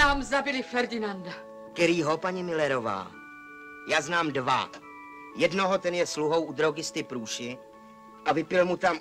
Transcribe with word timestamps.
nám 0.00 0.22
zabili 0.22 0.62
Ferdinanda. 0.62 1.32
Kterýho, 1.72 2.18
paní 2.18 2.42
Millerová? 2.42 3.12
Já 3.88 4.00
znám 4.00 4.32
dva. 4.32 4.70
Jednoho 5.36 5.78
ten 5.78 5.94
je 5.94 6.06
sluhou 6.06 6.44
u 6.44 6.52
drogisty 6.52 7.02
Průši 7.02 7.58
a 8.24 8.32
vypil 8.32 8.64
mu 8.64 8.76
tam 8.76 8.98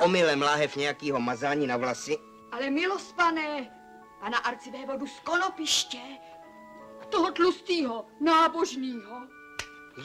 omylem 0.00 0.42
láhev 0.42 0.76
nějakýho 0.76 1.20
mazání 1.20 1.66
na 1.66 1.76
vlasy. 1.76 2.18
Ale 2.52 2.70
milost, 2.70 3.16
pane, 3.16 3.70
pana 4.20 4.38
arcivévodu 4.38 5.06
z 5.06 5.20
Konopiště, 5.20 6.02
toho 7.08 7.30
tlustýho, 7.32 8.04
nábožnýho. 8.20 9.16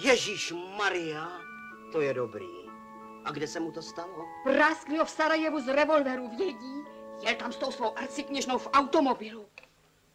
Ježíš 0.03 0.53
Maria, 0.77 1.31
to 1.91 2.01
je 2.01 2.13
dobrý. 2.13 2.53
A 3.25 3.31
kde 3.31 3.47
se 3.47 3.59
mu 3.59 3.71
to 3.71 3.81
stalo? 3.81 4.25
Praskli 4.43 4.97
ho 4.97 5.05
v 5.05 5.09
Sarajevu 5.09 5.59
z 5.59 5.67
revolveru, 5.67 6.29
vědí? 6.37 6.83
Jel 7.21 7.35
tam 7.35 7.51
s 7.51 7.55
tou 7.55 7.71
svou 7.71 7.97
arcikněžnou 7.97 8.57
v 8.57 8.69
automobilu. 8.73 9.45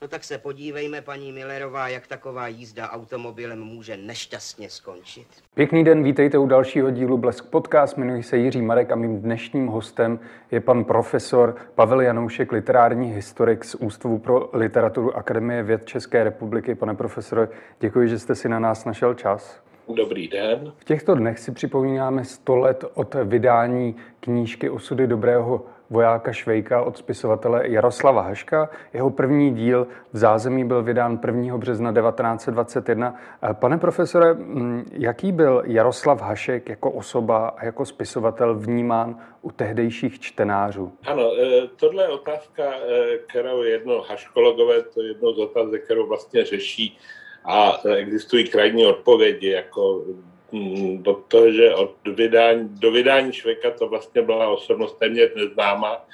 No 0.03 0.09
tak 0.09 0.25
se 0.25 0.39
podívejme, 0.39 1.03
paní 1.03 1.33
Millerová, 1.33 1.89
jak 1.89 2.07
taková 2.07 2.49
jízda 2.49 2.91
automobilem 2.91 3.61
může 3.61 3.97
nešťastně 3.97 4.71
skončit. 4.71 5.27
Pěkný 5.55 5.85
den, 5.85 6.03
vítejte 6.03 6.39
u 6.39 6.47
dalšího 6.47 6.91
dílu 6.91 7.19
Blesk 7.19 7.47
Podcast. 7.47 7.97
Jmenuji 7.97 8.23
se 8.23 8.37
Jiří 8.37 8.63
Marek 8.63 8.93
a 8.93 8.95
mým 8.95 9.21
dnešním 9.21 9.67
hostem 9.67 10.21
je 10.51 10.61
pan 10.61 10.85
profesor 10.85 11.57
Pavel 11.75 12.01
Janoušek, 12.01 12.53
literární 12.53 13.15
historik 13.15 13.65
z 13.65 13.75
Ústavu 13.75 14.19
pro 14.19 14.51
literaturu 14.53 15.17
Akademie 15.17 15.63
věd 15.63 15.85
České 15.85 16.25
republiky. 16.25 16.75
Pane 16.75 16.95
profesore, 16.95 17.49
děkuji, 17.81 18.09
že 18.09 18.19
jste 18.19 18.35
si 18.35 18.49
na 18.49 18.59
nás 18.59 18.85
našel 18.85 19.15
čas. 19.15 19.61
Dobrý 19.97 20.29
den. 20.29 20.73
V 20.77 20.85
těchto 20.85 21.15
dnech 21.15 21.39
si 21.39 21.53
připomínáme 21.53 22.25
100 22.25 22.57
let 22.57 22.85
od 22.95 23.15
vydání 23.25 23.97
knížky 24.21 24.71
Osudy 24.71 25.07
dobrého 25.07 25.67
vojáka 25.91 26.33
Švejka 26.33 26.83
od 26.83 26.99
spisovatele 26.99 27.69
Jaroslava 27.69 28.23
Haška. 28.23 28.71
Jeho 28.93 29.11
první 29.11 29.55
díl 29.55 29.87
v 30.13 30.19
zázemí 30.19 30.65
byl 30.65 30.83
vydán 30.83 31.19
1. 31.27 31.59
března 31.59 31.93
1921. 31.93 33.15
Pane 33.53 33.79
profesore, 33.79 34.35
mm, 34.35 34.85
jaký 34.93 35.33
byl 35.33 35.63
Jaroslav 35.67 36.23
Hašek 36.23 36.69
jako 36.69 36.91
osoba 36.91 37.49
a 37.49 37.65
jako 37.65 37.85
spisovatel 37.85 38.55
vnímán 38.55 39.19
u 39.43 39.51
tehdejších 39.51 40.21
čtenářů? 40.21 40.93
Ano, 41.07 41.31
e, 41.43 41.69
tohle 41.77 42.05
je 42.05 42.09
otázka, 42.09 42.63
e, 42.65 43.19
kterou 43.19 43.63
jedno 43.63 44.03
haškologové, 44.09 44.83
to 44.83 45.03
je 45.03 45.09
jedno 45.09 45.33
z 45.33 45.39
otázek, 45.39 45.85
kterou 45.85 46.07
vlastně 46.07 46.45
řeší 46.45 46.99
a 47.45 47.73
existují 47.97 48.49
krajní 48.49 48.87
odpovědi, 48.87 49.51
jako 49.51 50.05
mm, 50.53 51.03
do 51.03 51.15
toho, 51.29 51.53
že 51.53 51.75
od 51.75 51.95
vydání, 52.05 52.69
do 52.69 52.91
vydání 52.91 53.33
Šveka 53.33 53.71
to 53.71 53.89
vlastně 53.89 54.23
byla 54.23 54.49
osobnost 54.49 54.99
téměř 54.99 55.31
neznámá 55.35 56.07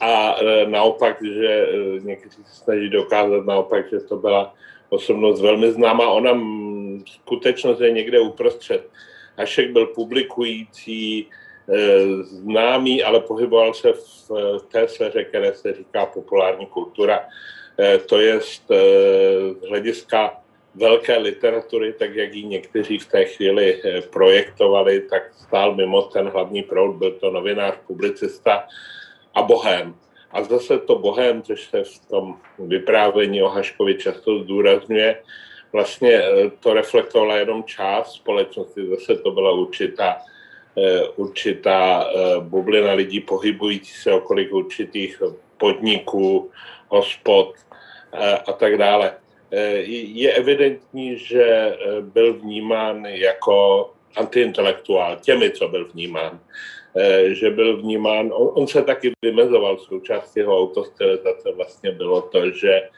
a 0.00 0.36
e, 0.40 0.66
naopak, 0.66 1.24
že 1.24 1.48
e, 1.48 2.00
někteří 2.00 2.44
se 2.44 2.54
snaží 2.64 2.88
dokázat 2.88 3.46
naopak, 3.46 3.90
že 3.90 4.00
to 4.00 4.16
byla 4.16 4.54
osobnost 4.88 5.40
velmi 5.40 5.72
známá. 5.72 6.08
Ona 6.08 6.40
skutečnost 7.06 7.80
je 7.80 7.90
někde 7.90 8.20
uprostřed. 8.20 8.88
Hašek 9.38 9.72
byl 9.72 9.86
publikující, 9.86 11.20
e, 11.20 11.26
známý, 12.22 13.02
ale 13.02 13.20
pohyboval 13.20 13.74
se 13.74 13.92
v 13.92 14.62
té 14.72 14.88
sféře, 14.88 15.24
které 15.24 15.54
se 15.54 15.72
říká 15.72 16.06
populární 16.06 16.66
kultura. 16.66 17.28
To 18.06 18.20
je 18.20 18.40
z 18.40 18.60
hlediska 19.68 20.40
velké 20.74 21.18
literatury, 21.18 21.92
tak 21.92 22.14
jak 22.14 22.34
ji 22.34 22.44
někteří 22.44 22.98
v 22.98 23.06
té 23.06 23.24
chvíli 23.24 23.82
eh, 23.84 24.00
projektovali, 24.00 25.00
tak 25.00 25.22
stál 25.34 25.74
mimo 25.74 26.02
ten 26.02 26.28
hlavní 26.28 26.62
proud, 26.62 26.96
byl 26.96 27.10
to 27.10 27.30
novinář, 27.30 27.74
publicista 27.86 28.66
a 29.34 29.42
bohem. 29.42 29.94
A 30.30 30.42
zase 30.42 30.78
to 30.78 30.98
bohem, 30.98 31.42
což 31.42 31.64
se 31.64 31.84
v 31.84 31.98
tom 32.10 32.36
vyprávění 32.58 33.42
o 33.42 33.48
Haškovi 33.48 33.94
často 33.94 34.38
zdůrazňuje, 34.38 35.22
vlastně 35.72 36.12
eh, 36.12 36.50
to 36.60 36.74
reflektovala 36.74 37.36
jenom 37.36 37.64
část 37.64 38.12
společnosti, 38.12 38.86
zase 38.86 39.16
to 39.16 39.30
byla 39.30 39.52
určitá, 39.52 40.16
eh, 40.78 41.08
určitá 41.16 42.06
bublina 42.40 42.92
lidí 42.92 43.20
pohybující 43.20 43.92
se 43.92 44.12
okolik 44.12 44.52
určitých 44.52 45.22
podniků, 45.58 46.50
hospod 46.88 47.54
a 48.46 48.52
tak 48.52 48.76
dále. 48.76 49.12
Eh, 49.52 49.82
je 50.14 50.32
evidentní, 50.32 51.18
že 51.18 51.44
eh, 51.44 52.00
byl 52.00 52.34
vnímán 52.34 53.04
jako 53.04 53.90
antiintelektuál 54.16 55.16
těmi, 55.16 55.50
co 55.50 55.68
byl 55.68 55.88
vnímán. 55.88 56.40
Eh, 56.96 57.34
že 57.34 57.50
byl 57.50 57.76
vnímán, 57.76 58.30
on, 58.34 58.50
on 58.54 58.66
se 58.66 58.82
taky 58.82 59.12
vymezoval, 59.22 59.78
součástí 59.78 60.40
jeho 60.40 60.58
autostylizace 60.58 61.52
vlastně 61.52 61.92
bylo 61.92 62.22
to, 62.22 62.50
že 62.50 62.88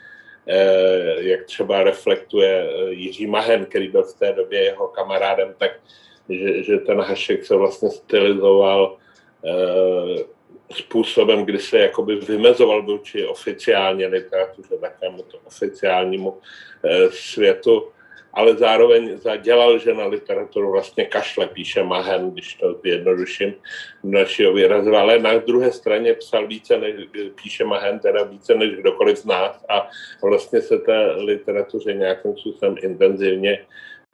jak 1.19 1.45
třeba 1.45 1.83
reflektuje 1.83 2.67
Jiří 2.89 3.27
Mahen, 3.27 3.67
který 3.67 3.89
byl 3.89 4.03
v 4.03 4.19
té 4.19 4.33
době 4.33 4.65
jeho 4.65 4.89
kamarádem, 4.89 5.55
tak 5.59 5.71
že, 6.29 6.63
že 6.63 6.79
ten 6.79 7.01
Hašek 7.01 7.45
se 7.45 7.57
vlastně 7.57 7.91
stylizoval 7.91 8.97
způsobem, 10.73 11.45
kdy 11.45 11.59
se 11.59 11.79
jakoby 11.79 12.17
vymezoval 12.17 12.83
vůči 12.83 13.27
oficiálně 13.27 14.07
literatuře, 14.07 14.79
takovému 14.81 15.23
to 15.23 15.39
oficiálnímu 15.45 16.39
eh, 16.85 17.11
světu, 17.11 17.93
ale 18.35 18.57
zároveň 18.57 19.19
zadělal, 19.19 19.79
že 19.79 19.95
na 19.95 20.07
literaturu 20.07 20.73
vlastně 20.73 21.05
kašle, 21.05 21.47
píše 21.47 21.83
Mahen, 21.83 22.31
když 22.31 22.55
to 22.55 22.81
jednoduším 22.85 23.55
našeho 24.05 24.53
výrazu, 24.53 24.97
ale 24.97 25.19
na 25.19 25.39
druhé 25.39 25.73
straně 25.73 26.15
psal 26.15 26.47
více, 26.47 26.79
než 26.79 26.95
píše 27.43 27.65
Mahen, 27.65 27.99
teda 27.99 28.23
více 28.23 28.55
než 28.55 28.71
kdokoliv 28.71 29.19
z 29.19 29.25
nás 29.25 29.65
a 29.69 29.89
vlastně 30.23 30.63
se 30.63 30.79
té 30.79 31.13
literatuře 31.13 31.95
nějakým 31.95 32.37
způsobem 32.37 32.77
intenzivně 32.83 33.67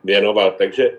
věnoval. 0.04 0.54
Takže 0.58 0.98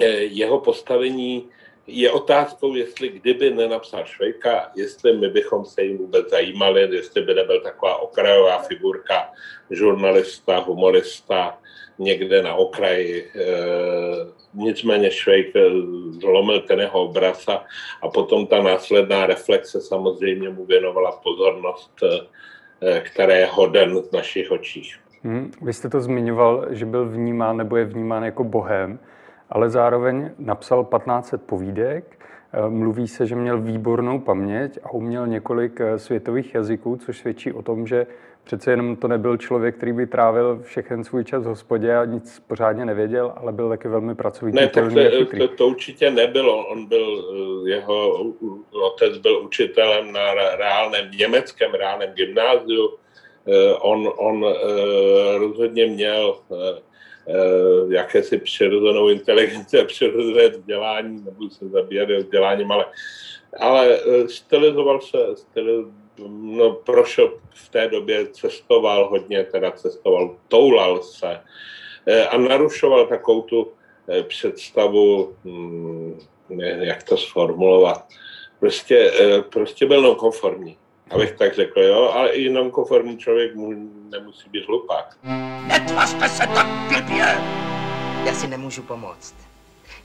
eh, 0.00 0.06
jeho 0.30 0.60
postavení 0.60 1.50
je 1.86 2.10
otázkou, 2.10 2.74
jestli 2.74 3.08
kdyby 3.08 3.50
nenapsal 3.50 4.04
Švejka, 4.04 4.70
jestli 4.76 5.16
my 5.16 5.28
bychom 5.28 5.64
se 5.64 5.82
jim 5.82 5.98
vůbec 5.98 6.30
zajímali, 6.30 6.96
jestli 6.96 7.22
by 7.22 7.34
nebyl 7.34 7.60
taková 7.60 7.96
okrajová 7.96 8.58
figurka, 8.58 9.32
žurnalista, 9.70 10.58
humorista, 10.58 11.58
někde 11.98 12.42
na 12.42 12.54
okraji. 12.54 13.30
E, 13.34 13.46
nicméně 14.54 15.10
Švejk 15.10 15.46
zlomil 16.20 16.60
ten 16.60 16.80
jeho 16.80 17.04
obraz 17.04 17.48
a, 17.48 17.64
a 18.02 18.08
potom 18.08 18.46
ta 18.46 18.62
následná 18.62 19.26
reflexe 19.26 19.80
samozřejmě 19.80 20.48
mu 20.48 20.64
věnovala 20.64 21.12
pozornost, 21.12 22.00
e, 22.82 23.00
které 23.00 23.38
je 23.38 23.46
hoden 23.46 24.02
z 24.02 24.12
našich 24.12 24.50
očích. 24.50 24.96
Hmm, 25.22 25.52
vy 25.62 25.72
jste 25.72 25.88
to 25.88 26.00
zmiňoval, 26.00 26.66
že 26.70 26.86
byl 26.86 27.08
vnímán 27.08 27.56
nebo 27.56 27.76
je 27.76 27.84
vnímán 27.84 28.24
jako 28.24 28.44
bohem 28.44 28.98
ale 29.54 29.70
zároveň 29.70 30.30
napsal 30.38 30.84
1500 30.84 31.42
povídek. 31.42 32.18
Eh, 32.52 32.68
mluví 32.68 33.08
se, 33.08 33.26
že 33.26 33.36
měl 33.36 33.60
výbornou 33.60 34.20
paměť 34.20 34.78
a 34.82 34.90
uměl 34.90 35.26
několik 35.26 35.80
eh, 35.80 35.98
světových 35.98 36.54
jazyků, 36.54 36.96
což 36.96 37.18
svědčí 37.18 37.52
o 37.52 37.62
tom, 37.62 37.86
že 37.86 38.06
přece 38.44 38.70
jenom 38.70 38.96
to 38.96 39.08
nebyl 39.08 39.36
člověk, 39.36 39.76
který 39.76 39.92
by 39.92 40.06
trávil 40.06 40.60
všechen 40.62 41.04
svůj 41.04 41.24
čas 41.24 41.42
v 41.42 41.46
hospodě 41.46 41.96
a 41.96 42.04
nic 42.04 42.40
pořádně 42.46 42.84
nevěděl, 42.84 43.32
ale 43.36 43.52
byl 43.52 43.68
taky 43.68 43.88
velmi 43.88 44.14
pracovitý. 44.14 44.56
Ne, 44.56 44.68
tak 44.68 44.84
to, 44.92 45.38
to, 45.38 45.48
to 45.48 45.66
určitě 45.66 46.10
nebylo. 46.10 46.66
On 46.66 46.86
byl, 46.86 47.24
eh, 47.64 47.70
jeho 47.70 48.24
otec 48.94 49.18
byl 49.18 49.44
učitelem 49.44 50.12
na 50.12 50.34
reálném 50.56 51.10
německém 51.18 51.74
reálném 51.74 52.10
gymnáziu. 52.10 52.90
On, 53.80 54.12
on 54.16 54.44
rozhodně 55.38 55.86
měl 55.86 56.34
Eh, 56.52 56.93
jakési 57.88 58.38
přirozenou 58.38 59.08
inteligenci 59.08 59.80
a 59.80 59.84
přirozené 59.86 60.48
vzdělání, 60.48 61.24
nebudu 61.24 61.50
se 61.50 61.68
zabíjat 61.68 62.08
vzděláním, 62.10 62.72
ale, 62.72 62.84
ale 63.60 63.98
eh, 63.98 64.28
stylizoval 64.28 65.00
se, 65.00 65.18
styliz, 65.34 65.86
no, 66.28 66.72
prošel 66.72 67.38
v 67.50 67.68
té 67.68 67.88
době, 67.88 68.26
cestoval 68.26 69.08
hodně, 69.08 69.44
teda 69.44 69.70
cestoval, 69.70 70.36
toulal 70.48 71.02
se 71.02 71.40
eh, 72.06 72.26
a 72.26 72.38
narušoval 72.38 73.06
takovou 73.06 73.42
tu 73.42 73.72
představu, 74.28 75.36
hm, 75.44 76.18
jak 76.80 77.02
to 77.02 77.16
sformulovat, 77.16 78.08
prostě, 78.60 79.12
prostě 79.50 79.86
byl 79.86 80.02
nonkonformní 80.02 80.76
abych 81.10 81.32
tak 81.32 81.54
řekl, 81.54 81.80
jo, 81.80 82.10
ale 82.14 82.28
i 82.28 82.52
nonkonformní 82.52 83.18
člověk 83.18 83.54
mu 83.54 83.72
nemusí 84.10 84.50
být 84.50 84.66
hlupák. 84.66 85.16
Netvařte 85.66 86.28
se 86.28 86.46
tak 86.46 86.66
blbě! 86.88 87.38
Já 88.26 88.32
si 88.32 88.46
nemůžu 88.46 88.82
pomoct. 88.82 89.34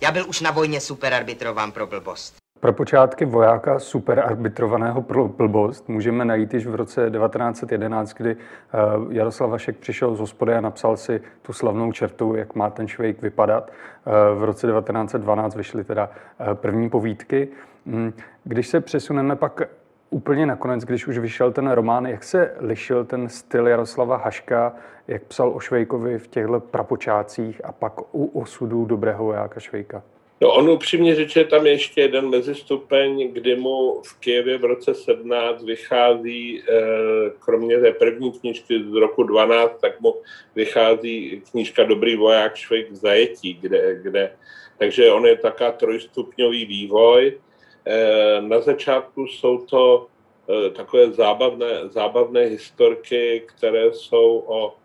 Já 0.02 0.12
byl 0.12 0.30
už 0.30 0.42
na 0.42 0.52
vojně 0.52 0.82
superarbitrován 0.82 1.72
pro 1.72 1.88
blbost. 1.88 2.36
Pro 2.60 2.74
počátky 2.74 3.26
vojáka 3.26 3.80
superarbitrovaného 3.80 5.02
pro 5.02 5.28
blbost 5.28 5.90
můžeme 5.90 6.26
najít 6.26 6.54
již 6.54 6.66
v 6.66 6.76
roce 6.76 7.12
1911, 7.12 8.14
kdy 8.14 8.32
eh, 8.32 8.78
Jaroslav 9.10 9.50
Vašek 9.50 9.78
přišel 9.78 10.16
z 10.16 10.20
hospody 10.20 10.54
a 10.54 10.62
napsal 10.62 10.98
si 10.98 11.22
tu 11.42 11.54
slavnou 11.54 11.92
čertu, 11.92 12.36
jak 12.36 12.56
má 12.56 12.70
ten 12.70 12.88
švejk 12.88 13.22
vypadat. 13.22 13.72
Eh, 13.72 14.36
v 14.36 14.44
roce 14.44 14.68
1912 14.68 15.56
vyšly 15.56 15.84
teda 15.84 16.10
eh, 16.40 16.56
první 16.56 16.90
povídky. 16.90 17.48
Mm, 17.86 18.14
když 18.44 18.68
se 18.68 18.82
přesuneme 18.82 19.36
pak 19.36 19.62
úplně 20.10 20.46
nakonec, 20.46 20.84
když 20.84 21.08
už 21.08 21.18
vyšel 21.18 21.52
ten 21.52 21.72
román, 21.72 22.06
jak 22.06 22.24
se 22.24 22.56
lišil 22.60 23.06
ten 23.06 23.30
styl 23.30 23.68
Jaroslava 23.68 24.18
Haška, 24.18 24.76
jak 25.08 25.24
psal 25.24 25.52
o 25.56 25.60
Švejkovi 25.60 26.20
v 26.20 26.28
těchto 26.28 26.60
prapočácích 26.60 27.66
a 27.66 27.72
pak 27.72 27.94
u 28.16 28.26
osudu 28.26 28.86
dobrého 28.86 29.24
vojáka 29.24 29.60
Švejka? 29.60 30.04
No 30.42 30.54
on 30.54 30.70
upřímně 30.70 31.16
řeče, 31.16 31.44
tam 31.44 31.66
je 31.66 31.72
ještě 31.72 32.02
jeden 32.02 32.30
mezistupeň, 32.30 33.34
kdy 33.34 33.56
mu 33.56 34.02
v 34.02 34.20
Kijevě 34.20 34.58
v 34.58 34.64
roce 34.64 34.94
17 34.94 35.64
vychází, 35.64 36.62
eh, 36.62 37.32
kromě 37.40 37.80
té 37.80 37.92
první 37.92 38.32
knižky 38.32 38.84
z 38.84 38.94
roku 38.94 39.24
12, 39.24 39.82
tak 39.82 40.02
mu 40.02 40.16
vychází 40.56 41.42
knížka 41.52 41.84
Dobrý 41.84 42.16
voják 42.16 42.56
Švejk 42.56 42.92
v 42.92 42.96
zajetí, 42.96 43.54
kde, 43.54 44.00
kde 44.02 44.32
takže 44.80 45.12
on 45.12 45.26
je 45.26 45.36
taká 45.36 45.72
trojstupňový 45.72 46.66
vývoj. 46.66 47.38
Eh, 47.86 48.42
na 48.42 48.62
začátku 48.62 49.28
jsou 49.28 49.58
to 49.58 50.08
eh, 50.50 50.70
takové 50.70 51.12
zábavné, 51.12 51.68
zábavné 51.90 52.42
historky, 52.42 53.44
které 53.46 53.94
jsou 53.94 54.44
o 54.48 54.76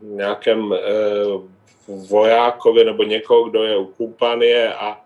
nějakém 0.00 0.74
vojákovi 1.88 2.84
nebo 2.84 3.02
někoho, 3.02 3.44
kdo 3.44 3.62
je 3.62 3.76
u 3.76 3.86
kumpanie 3.86 4.74
a 4.74 5.00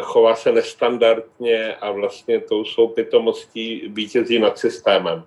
chová 0.00 0.34
se 0.34 0.52
nestandardně 0.52 1.74
a 1.74 1.90
vlastně 1.90 2.40
tou 2.40 2.64
svou 2.64 2.88
pitomostí 2.88 3.88
vítězí 3.88 4.38
nad 4.38 4.58
systémem. 4.58 5.24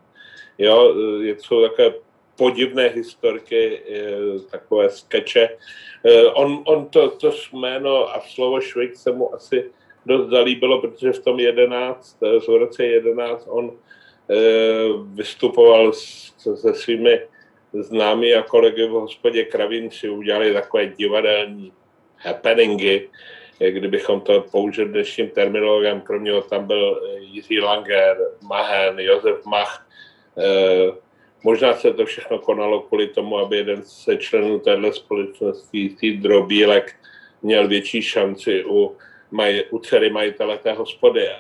Jo, 0.58 0.96
jsou 1.40 1.62
takové 1.62 1.94
podivné 2.38 2.88
historky, 2.88 3.82
takové 4.52 4.90
skeče. 4.90 5.50
On, 6.34 6.64
on 6.66 6.86
to, 6.86 7.10
to 7.10 7.32
jméno 7.54 8.16
a 8.16 8.22
slovo 8.22 8.62
Švejk 8.62 8.96
se 8.96 9.12
mu 9.12 9.36
asi 9.36 9.72
dost 10.06 10.30
zalíbilo, 10.30 10.82
protože 10.82 11.12
v 11.12 11.20
tom 11.20 11.40
11, 11.40 12.18
v 12.22 12.58
roce 12.58 12.86
11 12.86 13.48
on 13.50 13.72
vystupoval 15.14 15.94
se 15.94 16.74
svými 16.74 17.22
známí 17.74 18.34
a 18.34 18.44
kolegy 18.44 18.88
v 18.88 18.92
hospodě 18.92 19.46
Kravin 19.46 19.92
si 19.92 20.10
udělali 20.10 20.54
takové 20.54 20.88
divadelní 20.88 21.74
happeningy, 22.18 23.10
kdybychom 23.70 24.22
to 24.22 24.42
použili 24.52 24.90
dnešním 24.90 25.30
terminologem, 25.30 26.02
kromě 26.02 26.32
toho 26.32 26.44
tam 26.44 26.68
byl 26.68 27.02
eh, 27.04 27.20
Jiří 27.20 27.62
Langer, 27.62 28.18
Mahen, 28.42 29.00
Josef 29.00 29.46
Mach. 29.46 29.88
Eh, 30.38 30.92
možná 31.44 31.74
se 31.74 31.94
to 31.94 32.06
všechno 32.06 32.40
konalo 32.40 32.82
kvůli 32.82 33.08
tomu, 33.08 33.38
aby 33.38 33.58
jeden 33.58 33.84
ze 33.84 34.18
členů 34.18 34.60
téhle 34.60 34.94
společnosti, 34.94 35.90
Týdro 36.00 36.44
Bílek, 36.44 36.96
měl 37.42 37.68
větší 37.68 38.02
šanci 38.02 38.66
u, 38.66 38.98
maj, 39.36 39.64
u 39.72 39.80
dcery 39.80 40.10
majitele 40.10 40.58
té 40.58 40.74
hospody, 40.74 41.28
eh, 41.28 41.40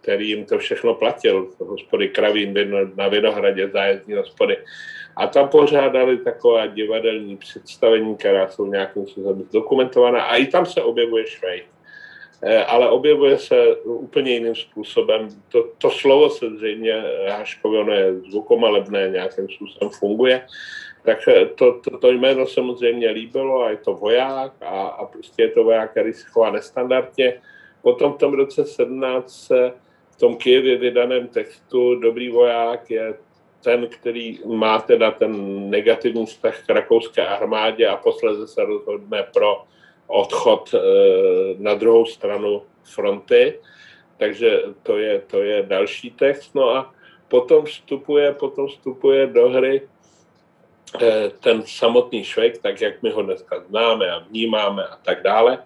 který 0.00 0.28
jim 0.28 0.44
to 0.44 0.58
všechno 0.58 0.94
platil, 0.94 1.48
hospody 1.58 2.08
Kravín 2.08 2.54
na 2.96 3.08
Vinohradě, 3.08 3.68
zájezdní 3.68 4.14
hospody. 4.14 4.56
A 5.16 5.26
tam 5.26 5.48
pořádali 5.48 6.18
taková 6.18 6.66
divadelní 6.66 7.36
představení, 7.36 8.16
která 8.16 8.48
jsou 8.48 8.66
nějakým 8.66 9.06
způsobem 9.06 9.42
zdokumentovaná 9.42 10.22
a 10.22 10.36
i 10.36 10.46
tam 10.46 10.66
se 10.66 10.82
objevuje 10.82 11.26
Švejk. 11.26 11.64
Eh, 12.44 12.64
ale 12.64 12.90
objevuje 12.90 13.38
se 13.38 13.76
úplně 13.84 14.32
jiným 14.32 14.54
způsobem. 14.54 15.28
To, 15.48 15.70
to 15.78 15.90
slovo 15.90 16.30
se 16.30 16.50
zřejmě 16.50 17.02
Haškovi, 17.28 17.78
ono 17.78 17.92
je 17.92 18.14
zvukomalebné, 18.30 19.08
nějakým 19.08 19.48
způsobem 19.48 19.90
funguje. 19.90 20.46
Tak 21.02 21.18
to, 21.54 21.72
to, 21.72 21.98
to 21.98 22.10
jméno 22.10 22.46
samozřejmě 22.46 23.10
líbilo 23.10 23.62
a 23.62 23.70
je 23.70 23.76
to 23.76 23.94
voják 23.94 24.52
a, 24.60 24.86
a 24.86 25.04
prostě 25.06 25.42
je 25.42 25.48
to 25.48 25.64
voják, 25.64 25.90
který 25.90 26.12
se 26.12 26.28
chová 26.28 26.50
nestandardně. 26.50 27.40
Potom 27.82 28.12
v 28.12 28.18
tom 28.18 28.34
roce 28.34 28.64
17 28.64 29.46
se 29.46 29.72
v 30.10 30.16
tom 30.16 30.36
Kijevě 30.36 30.78
vydaném 30.78 31.28
textu 31.28 31.94
Dobrý 31.94 32.28
voják 32.28 32.90
je 32.90 33.14
ten, 33.62 33.86
který 33.86 34.38
má 34.44 34.80
teda 34.80 35.10
ten 35.10 35.32
negativní 35.70 36.26
vztah 36.26 36.66
k 36.66 36.70
rakouské 36.70 37.26
armádě 37.26 37.86
a 37.86 37.96
posledně 37.96 38.46
se 38.46 38.64
rozhodne 38.64 39.26
pro 39.34 39.62
odchod 40.06 40.74
eh, 40.74 40.78
na 41.58 41.74
druhou 41.74 42.06
stranu 42.06 42.62
fronty. 42.84 43.58
Takže 44.16 44.60
to 44.82 44.98
je, 44.98 45.22
to 45.26 45.42
je 45.42 45.62
další 45.62 46.10
text. 46.10 46.54
No 46.54 46.70
a 46.70 46.94
potom 47.28 47.64
vstupuje, 47.64 48.32
potom 48.32 48.66
vstupuje 48.66 49.26
do 49.26 49.48
hry 49.48 49.88
ten 51.40 51.62
samotný 51.66 52.24
Švejk, 52.24 52.58
tak 52.58 52.80
jak 52.80 53.02
my 53.02 53.10
ho 53.10 53.22
dneska 53.22 53.60
známe 53.60 54.10
a 54.10 54.18
vnímáme 54.18 54.84
a 54.84 54.96
tak 54.96 55.22
dále. 55.22 55.58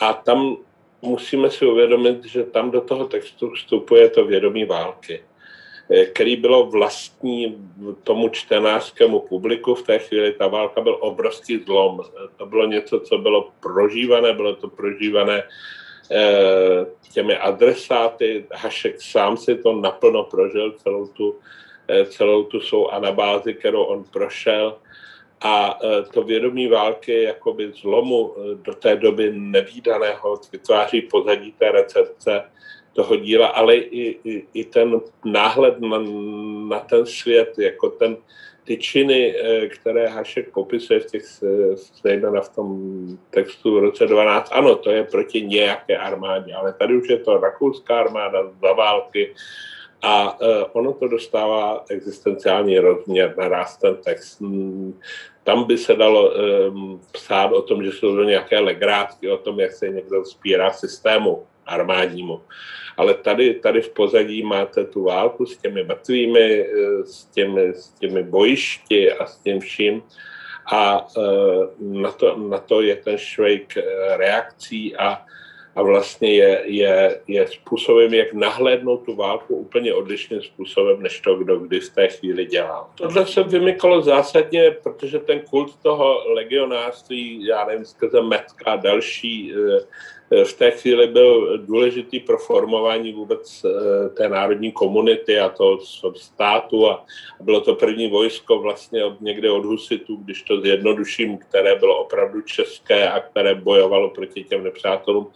A 0.00 0.12
tam 0.12 0.56
musíme 1.02 1.50
si 1.50 1.66
uvědomit, 1.66 2.24
že 2.24 2.44
tam 2.44 2.70
do 2.70 2.80
toho 2.80 3.04
textu 3.04 3.50
vstupuje 3.50 4.10
to 4.10 4.24
vědomí 4.24 4.64
války. 4.64 5.22
Eh, 5.90 6.06
který 6.06 6.36
bylo 6.36 6.66
vlastní 6.66 7.68
tomu 8.02 8.28
čtenářskému 8.28 9.20
publiku. 9.20 9.74
V 9.74 9.82
té 9.82 9.98
chvíli 9.98 10.32
ta 10.32 10.46
válka 10.46 10.80
byl 10.80 10.96
obrovský 11.00 11.58
zlom. 11.58 12.00
Eh, 12.00 12.28
to 12.36 12.46
bylo 12.46 12.66
něco, 12.66 13.00
co 13.00 13.18
bylo 13.18 13.50
prožívané, 13.60 14.32
bylo 14.32 14.56
to 14.56 14.68
prožívané 14.68 15.42
eh, 16.10 16.86
těmi 17.12 17.36
adresáty. 17.36 18.46
Hašek 18.54 19.02
sám 19.02 19.36
si 19.36 19.58
to 19.58 19.72
naplno 19.72 20.24
prožil, 20.24 20.72
celou 20.72 21.06
tu, 21.06 21.38
celou 22.08 22.44
tu 22.44 22.60
svou 22.60 22.88
anabázi, 22.88 23.54
kterou 23.54 23.82
on 23.82 24.04
prošel. 24.04 24.78
A 25.40 25.78
to 26.12 26.22
vědomí 26.22 26.68
války 26.68 27.22
jakoby 27.22 27.72
zlomu 27.72 28.34
do 28.54 28.74
té 28.74 28.96
doby 28.96 29.32
nevýdaného 29.34 30.40
vytváří 30.52 31.00
pozadí 31.00 31.52
té 31.52 31.72
recepce 31.72 32.44
toho 32.92 33.16
díla, 33.16 33.46
ale 33.46 33.76
i, 33.76 34.18
i, 34.24 34.46
i 34.54 34.64
ten 34.64 35.00
náhled 35.24 35.80
na, 35.80 35.98
na 36.68 36.80
ten 36.80 37.06
svět, 37.06 37.58
jako 37.58 37.88
ten, 37.88 38.16
ty 38.64 38.76
činy, 38.76 39.34
eh, 39.36 39.66
které 39.66 40.08
Hašek 40.08 40.50
popisuje 40.50 41.00
v 41.00 41.06
těch, 41.06 41.24
eh, 41.42 41.76
zejména 42.02 42.40
v 42.40 42.54
tom 42.54 42.68
textu 43.30 43.74
v 43.74 43.78
roce 43.78 44.06
12, 44.06 44.50
ano, 44.52 44.76
to 44.76 44.90
je 44.90 45.04
proti 45.04 45.42
nějaké 45.42 45.96
armádě, 45.96 46.54
ale 46.54 46.72
tady 46.72 46.96
už 46.96 47.08
je 47.08 47.18
to 47.18 47.38
rakouská 47.38 47.98
armáda 47.98 48.52
za 48.60 48.72
války 48.72 49.34
a 50.02 50.40
uh, 50.40 50.64
ono 50.72 50.92
to 50.92 51.08
dostává 51.08 51.84
existenciální 51.90 52.78
rozměr, 52.78 53.34
naraz 53.38 53.76
ten 53.76 53.96
text. 53.96 54.42
Tam 55.44 55.64
by 55.64 55.78
se 55.78 55.94
dalo 55.94 56.30
um, 56.30 57.00
psát 57.12 57.52
o 57.52 57.62
tom, 57.62 57.84
že 57.84 57.92
jsou 57.92 58.16
to 58.16 58.24
nějaké 58.24 58.58
legrátky, 58.58 59.30
o 59.30 59.36
tom, 59.36 59.60
jak 59.60 59.72
se 59.72 59.88
někdo 59.88 60.24
spírá 60.24 60.72
systému 60.72 61.46
armádnímu. 61.66 62.40
Ale 62.96 63.14
tady, 63.14 63.54
tady 63.54 63.80
v 63.80 63.90
pozadí 63.90 64.42
máte 64.42 64.84
tu 64.84 65.02
válku 65.02 65.46
s 65.46 65.56
těmi 65.56 65.84
mrtvými, 65.84 66.60
eh, 66.60 67.04
s 67.04 67.24
těmi, 67.24 67.68
s 67.68 67.90
těmi 67.90 68.22
bojišti 68.22 69.12
a 69.12 69.26
s 69.26 69.36
tím 69.38 69.60
vším. 69.60 70.02
A 70.72 71.06
na 71.80 72.12
to, 72.12 72.36
na 72.36 72.58
to 72.58 72.82
je 72.82 72.96
ten 72.96 73.18
švejk 73.18 73.74
reakcí 74.16 74.96
a, 74.96 75.24
a 75.76 75.82
vlastně 75.82 76.34
je, 76.34 76.62
je, 76.64 77.20
je 77.26 77.48
způsobem, 77.48 78.14
jak 78.14 78.32
nahlédnout 78.32 78.96
tu 78.96 79.16
válku 79.16 79.56
úplně 79.56 79.94
odlišným 79.94 80.42
způsobem, 80.42 81.02
než 81.02 81.20
to, 81.20 81.34
kdo 81.34 81.58
kdy 81.58 81.80
v 81.80 81.90
té 81.94 82.08
chvíli 82.08 82.46
dělal. 82.46 82.86
Tohle 82.94 83.26
se 83.26 83.42
vymykalo 83.42 84.02
zásadně, 84.02 84.70
protože 84.82 85.18
ten 85.18 85.40
kult 85.40 85.76
toho 85.82 86.32
legionářství, 86.34 87.46
já 87.46 87.64
nevím, 87.64 87.84
skrze 87.84 88.22
Metka 88.22 88.72
a 88.72 88.76
další 88.76 89.40
Eh, 89.52 89.80
v 90.44 90.52
té 90.52 90.70
chvíli 90.70 91.06
byl 91.06 91.58
důležitý 91.58 92.20
pro 92.20 92.38
formování 92.38 93.12
vůbec 93.12 93.64
eh, 93.64 94.08
té 94.08 94.28
národní 94.28 94.72
komunity 94.72 95.38
a 95.38 95.48
toho 95.48 95.78
státu 96.16 96.90
a 96.90 97.04
bylo 97.40 97.60
to 97.60 97.74
první 97.74 98.10
vojsko 98.10 98.58
vlastně 98.58 99.04
od, 99.04 99.20
někde 99.20 99.50
od 99.50 99.64
Husitu, 99.64 100.16
když 100.16 100.42
to 100.42 100.60
zjednoduším, 100.60 101.38
které 101.38 101.76
bylo 101.76 101.98
opravdu 101.98 102.40
české 102.40 103.08
a 103.08 103.20
které 103.20 103.54
bojovalo 103.54 104.10
proti 104.10 104.44
těm 104.44 104.64
nepřátelům. 104.64 105.32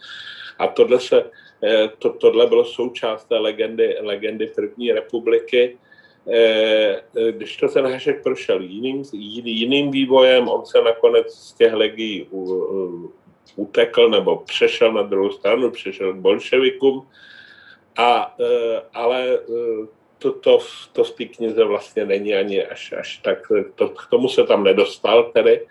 A 0.59 0.67
tohle, 0.67 0.99
se, 0.99 1.23
eh, 1.63 1.89
to, 1.99 2.09
tohle 2.09 2.47
bylo 2.47 2.65
součást 2.65 3.25
té 3.25 3.37
legendy, 3.37 3.97
legendy 3.99 4.47
první 4.47 4.91
republiky. 4.91 5.77
Když 7.31 7.57
to 7.57 7.67
ten 7.67 7.85
Hašek 7.85 8.23
prošel 8.23 8.61
jiným, 8.61 9.03
jiným 9.43 9.91
vývojem, 9.91 10.47
on 10.47 10.65
se 10.65 10.81
nakonec 10.81 11.33
z 11.33 11.53
těch 11.53 11.73
legií 11.73 12.27
utekl 13.55 14.09
nebo 14.09 14.37
přešel 14.37 14.93
na 14.93 15.01
druhou 15.01 15.31
stranu, 15.31 15.71
přešel 15.71 16.13
k 16.13 16.17
bolševikům, 16.17 17.07
a, 17.97 18.35
e, 18.39 18.81
ale 18.93 19.33
e, 19.33 19.39
to, 20.17 20.31
to, 20.31 20.59
to 20.93 21.03
v 21.03 21.11
té 21.11 21.25
knize 21.25 21.63
vlastně 21.63 22.05
není 22.05 22.35
ani 22.35 22.65
až, 22.65 22.93
až 22.99 23.17
tak, 23.17 23.51
to, 23.75 23.89
k 23.89 24.07
tomu 24.09 24.29
se 24.29 24.43
tam 24.43 24.63
nedostal 24.63 25.23
tedy, 25.23 25.67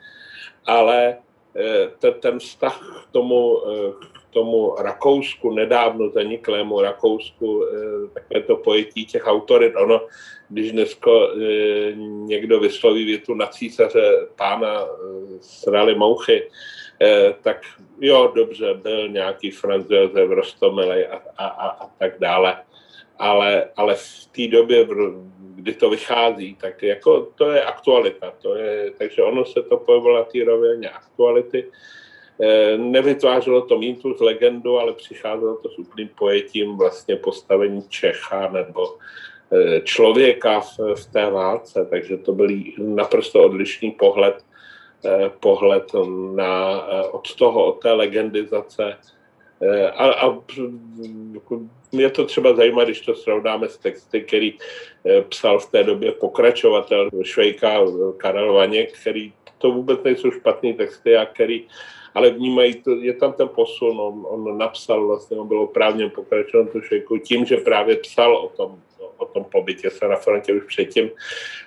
ale 0.66 1.16
e, 1.56 1.88
ten, 1.98 2.14
ten 2.20 2.38
vztah 2.38 3.04
k 3.08 3.12
tomu, 3.12 3.60
k 4.00 4.23
tomu 4.34 4.74
Rakousku, 4.78 5.50
nedávno 5.50 6.10
zaniklému 6.10 6.80
Rakousku, 6.80 7.64
takové 8.14 8.40
to 8.40 8.56
pojetí 8.56 9.06
těch 9.06 9.26
autorit, 9.26 9.76
ono, 9.76 10.06
když 10.48 10.72
dneska 10.72 11.10
někdo 12.04 12.60
vysloví 12.60 13.04
větu 13.04 13.34
na 13.34 13.46
císaře 13.46 14.26
pána 14.36 14.86
srali 15.40 15.94
mouchy, 15.94 16.50
Eh, 17.02 17.34
tak 17.42 17.66
jo, 18.00 18.32
dobře, 18.34 18.74
byl 18.74 19.08
nějaký 19.08 19.50
Franz 19.50 19.86
Josef 19.90 20.30
Rostomilej 20.30 21.06
a, 21.06 21.22
a, 21.36 21.46
a, 21.46 21.68
a 21.68 21.88
tak 21.98 22.18
dále. 22.18 22.56
ale, 23.18 23.70
ale 23.76 23.94
v 23.94 24.26
té 24.26 24.46
době, 24.46 24.86
kdy 25.54 25.74
to 25.74 25.90
vychází, 25.90 26.56
tak 26.60 26.82
jako 26.82 27.32
to 27.34 27.50
je 27.50 27.64
aktualita. 27.64 28.32
To 28.42 28.54
je, 28.54 28.90
takže 28.90 29.22
ono 29.22 29.44
se 29.44 29.62
to 29.62 29.76
pojevilo 29.76 30.16
na 30.16 30.24
té 30.24 30.44
rovině 30.44 30.90
aktuality. 30.90 31.70
Eh, 32.42 32.78
nevytvářelo 32.78 33.62
to 33.62 33.78
mýtus, 33.78 34.20
legendu, 34.20 34.78
ale 34.78 34.92
přicházelo 34.92 35.56
to 35.56 35.68
s 35.68 35.78
úplným 35.78 36.08
pojetím 36.18 36.76
vlastně 36.76 37.16
postavení 37.16 37.82
Čecha 37.88 38.48
nebo 38.48 38.96
eh, 39.52 39.80
člověka 39.80 40.60
v, 40.60 40.78
v 40.94 41.12
té 41.12 41.30
válce, 41.30 41.86
takže 41.90 42.16
to 42.16 42.32
byl 42.32 42.48
naprosto 42.78 43.42
odlišný 43.42 43.90
pohled, 43.90 44.44
eh, 45.04 45.30
pohled 45.40 45.92
na, 46.34 46.82
od 47.12 47.34
toho, 47.34 47.66
od 47.66 47.82
té 47.82 47.92
legendizace. 47.92 48.96
A, 49.96 50.12
a 50.12 50.38
mě 51.92 52.10
to 52.10 52.24
třeba 52.24 52.54
zajímá, 52.54 52.84
když 52.84 53.00
to 53.00 53.14
srovnáme 53.14 53.68
s 53.68 53.78
texty, 53.78 54.20
který 54.20 54.58
psal 55.28 55.58
v 55.58 55.70
té 55.70 55.84
době 55.84 56.12
pokračovatel 56.12 57.10
Švejka 57.22 57.80
Karel 58.16 58.52
Vaněk, 58.52 58.92
který 59.00 59.32
to 59.58 59.70
vůbec 59.70 60.02
nejsou 60.02 60.30
špatné 60.30 60.72
texty 60.72 61.16
a 61.16 61.26
který 61.26 61.66
ale 62.14 62.30
vnímají, 62.30 62.74
to, 62.74 62.90
je 62.90 63.14
tam 63.14 63.32
ten 63.32 63.48
posun, 63.48 64.00
on, 64.00 64.26
on 64.28 64.58
napsal 64.58 65.06
vlastně, 65.06 65.36
on 65.36 65.48
byl 65.48 65.60
oprávněn 65.60 66.10
pokračovat 66.10 66.70
tu 66.72 66.80
šejku 66.80 67.18
tím, 67.18 67.44
že 67.44 67.56
právě 67.56 67.96
psal 67.96 68.36
o 68.36 68.48
tom, 68.48 68.82
o 69.16 69.26
tom 69.26 69.44
pobytě 69.44 69.90
se 69.90 70.08
na 70.08 70.16
frontě 70.16 70.52
už 70.52 70.64
předtím, 70.64 71.10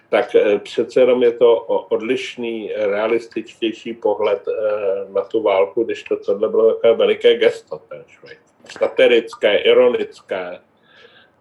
tak 0.09 0.35
eh, 0.35 0.59
přece 0.59 0.99
jenom 0.99 1.23
je 1.23 1.31
to 1.31 1.55
odlišný, 1.89 2.71
realističtější 2.75 3.93
pohled 3.93 4.43
eh, 4.47 5.13
na 5.13 5.21
tu 5.21 5.41
válku, 5.41 5.83
když 5.83 6.03
to 6.03 6.15
tohle 6.15 6.49
bylo 6.49 6.73
takové 6.73 6.93
veliké 6.93 7.37
gesto, 7.37 7.81
ten 7.89 8.03
švejk. 8.07 8.39
Satirické, 8.79 9.57
ironické, 9.57 10.59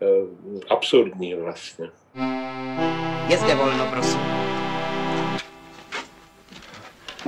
eh, 0.03 0.07
absurdní 0.69 1.35
vlastně. 1.35 1.91
Je 3.29 3.37
zde 3.37 3.55
volno, 3.55 3.87
prosím. 3.93 4.21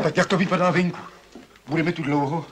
Tak 0.03 0.17
jak 0.17 0.29
to 0.29 0.37
vypadá 0.37 0.71
venku? 0.71 1.18
Budeme 1.69 1.93
tu 1.93 2.03
dlouho? 2.03 2.47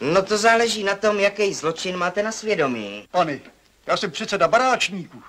No 0.00 0.22
to 0.22 0.38
záleží 0.38 0.84
na 0.84 0.96
tom, 0.96 1.20
jaký 1.20 1.54
zločin 1.54 1.96
máte 1.96 2.22
na 2.22 2.32
svědomí. 2.32 3.08
Pane, 3.10 3.40
já 3.86 3.96
jsem 3.96 4.10
předseda 4.10 4.48
baráčníků. 4.48 5.22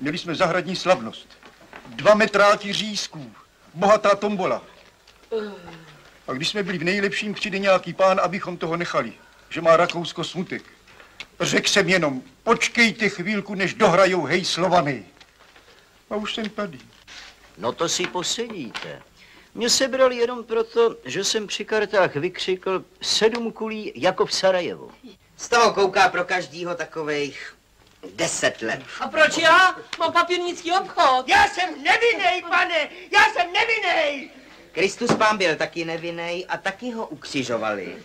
Měli 0.00 0.18
jsme 0.18 0.34
zahradní 0.34 0.76
slavnost. 0.76 1.28
Dva 1.86 2.14
metráti 2.14 2.72
řízků. 2.72 3.32
Bohatá 3.74 4.14
tombola. 4.14 4.62
A 6.28 6.32
když 6.32 6.48
jsme 6.48 6.62
byli 6.62 6.78
v 6.78 6.84
nejlepším, 6.84 7.34
přijde 7.34 7.58
nějaký 7.58 7.92
pán, 7.92 8.20
abychom 8.22 8.56
toho 8.56 8.76
nechali. 8.76 9.12
Že 9.48 9.60
má 9.60 9.76
Rakousko 9.76 10.24
smutek. 10.24 10.62
Řekl 11.40 11.68
jsem 11.68 11.88
jenom, 11.88 12.22
počkejte 12.42 13.08
chvílku, 13.08 13.54
než 13.54 13.74
dohrajou 13.74 14.24
hej 14.24 14.44
Slovany. 14.44 15.04
A 16.10 16.16
už 16.16 16.34
jsem 16.34 16.48
tady. 16.48 16.78
No 17.58 17.72
to 17.72 17.88
si 17.88 18.06
posedíte. 18.06 19.02
Mě 19.54 19.70
sebrali 19.70 20.16
jenom 20.16 20.44
proto, 20.44 20.96
že 21.04 21.24
jsem 21.24 21.46
při 21.46 21.64
kartách 21.64 22.16
vykřikl 22.16 22.84
sedm 23.02 23.52
kulí 23.52 23.92
jako 23.94 24.26
v 24.26 24.32
Sarajevu. 24.32 24.90
Z 25.36 25.48
toho 25.48 25.74
kouká 25.74 26.08
pro 26.08 26.24
každýho 26.24 26.74
takových 26.74 27.56
deset 28.14 28.62
let. 28.62 28.80
A 29.00 29.08
proč 29.08 29.38
já? 29.38 29.76
Mám 29.98 30.12
papírnický 30.12 30.72
obchod. 30.72 31.28
Já 31.28 31.48
jsem 31.48 31.82
nevinnej, 31.82 32.42
pane! 32.42 32.88
Já 33.12 33.20
jsem 33.32 33.52
nevinnej! 33.52 34.30
Kristus 34.72 35.14
pán 35.14 35.38
byl 35.38 35.56
taky 35.56 35.84
nevinný 35.84 36.46
a 36.46 36.56
taky 36.56 36.90
ho 36.90 37.06
ukřižovali. 37.06 37.96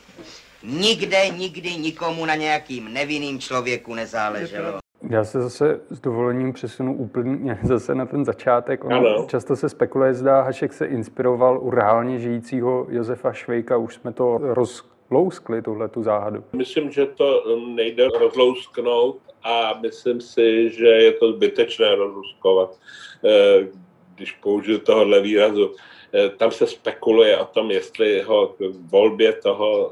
Nikde, 0.63 1.29
nikdy 1.29 1.75
nikomu 1.75 2.25
na 2.25 2.35
nějakým 2.35 2.93
nevinným 2.93 3.39
člověku 3.39 3.93
nezáleželo. 3.95 4.79
Já 5.09 5.23
se 5.23 5.41
zase 5.41 5.79
s 5.89 5.99
dovolením 5.99 6.53
přesunu 6.53 6.97
úplně 6.97 7.59
zase 7.63 7.95
na 7.95 8.05
ten 8.05 8.25
začátek. 8.25 8.83
Ono 8.83 9.25
často 9.29 9.55
se 9.55 9.69
spekuluje, 9.69 10.13
zda 10.13 10.41
Hašek 10.41 10.73
se 10.73 10.85
inspiroval 10.85 11.59
u 11.61 11.69
reálně 11.69 12.19
žijícího 12.19 12.87
Josefa 12.89 13.33
Švejka. 13.33 13.77
Už 13.77 13.95
jsme 13.95 14.13
to 14.13 14.37
rozlouskli, 14.41 15.61
tuhle 15.61 15.87
tu 15.87 16.03
záhadu. 16.03 16.43
Myslím, 16.53 16.91
že 16.91 17.05
to 17.05 17.43
nejde 17.75 18.07
rozlousknout 18.19 19.17
a 19.43 19.79
myslím 19.81 20.21
si, 20.21 20.69
že 20.69 20.87
je 20.87 21.11
to 21.11 21.31
zbytečné 21.31 21.95
rozlouskovat, 21.95 22.79
eh, 23.25 23.67
když 24.15 24.31
použiju 24.31 24.79
tohohle 24.79 25.21
výrazu. 25.21 25.71
Eh, 26.13 26.29
tam 26.29 26.51
se 26.51 26.67
spekuluje 26.67 27.37
o 27.37 27.45
tom, 27.45 27.71
jestli 27.71 28.21
ho 28.21 28.47
k 28.47 28.59
volbě 28.91 29.33
toho 29.33 29.91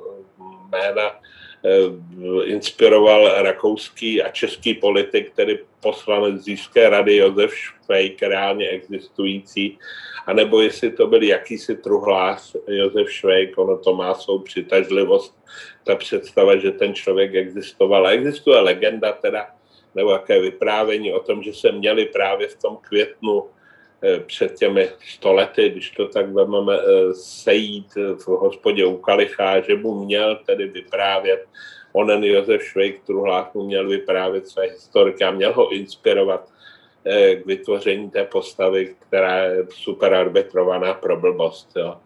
jména 0.71 1.11
inspiroval 2.43 3.43
rakouský 3.43 4.21
a 4.21 4.29
český 4.29 4.73
politik, 4.73 5.31
tedy 5.35 5.59
poslanec 5.79 6.43
Získé 6.43 6.89
rady 6.89 7.17
Josef 7.17 7.55
Švejk, 7.55 8.21
reálně 8.21 8.69
existující, 8.69 9.77
anebo 10.25 10.61
jestli 10.61 10.91
to 10.91 11.07
byl 11.07 11.23
jakýsi 11.23 11.75
truhlář 11.75 12.55
Josef 12.67 13.11
Švejk, 13.11 13.57
ono 13.57 13.77
to 13.77 13.95
má 13.95 14.13
svou 14.13 14.39
přitažlivost, 14.39 15.35
ta 15.83 15.95
představa, 15.95 16.57
že 16.57 16.71
ten 16.71 16.93
člověk 16.93 17.35
existoval. 17.35 18.07
A 18.07 18.11
existuje 18.11 18.59
legenda 18.59 19.11
teda, 19.11 19.47
nebo 19.95 20.11
jaké 20.11 20.39
vyprávění 20.39 21.13
o 21.13 21.19
tom, 21.19 21.43
že 21.43 21.53
se 21.53 21.71
měli 21.71 22.05
právě 22.05 22.47
v 22.47 22.61
tom 22.61 22.77
květnu 22.81 23.43
eh, 23.43 23.54
před 24.25 24.55
těmi 24.55 24.89
stolety, 25.15 25.69
když 25.69 25.91
to 25.91 26.07
tak 26.07 26.29
vezmeme, 26.29 26.77
eh, 26.77 27.13
sejít 27.13 27.95
v 27.95 28.27
hospodě 28.27 28.85
u 28.85 28.97
Kalicha, 28.97 29.59
že 29.61 29.75
mu 29.75 30.05
měl 30.05 30.39
tedy 30.45 30.67
vyprávět 30.67 31.45
onen 31.93 32.23
Josef 32.23 32.63
Švejk 32.63 33.03
Truhlák 33.03 33.53
mu 33.53 33.65
měl 33.65 33.87
vyprávět 33.89 34.47
své 34.47 34.63
historiky 34.63 35.23
a 35.23 35.31
měl 35.31 35.53
ho 35.53 35.73
inspirovat 35.73 36.49
eh, 37.05 37.35
k 37.35 37.45
vytvoření 37.45 38.09
té 38.09 38.25
postavy, 38.25 38.95
která 38.99 39.43
je 39.43 39.65
super 39.69 40.13
arbitrovaná 40.13 40.93
pro 40.93 41.19
blbost. 41.19 41.69
Jo. 41.75 41.97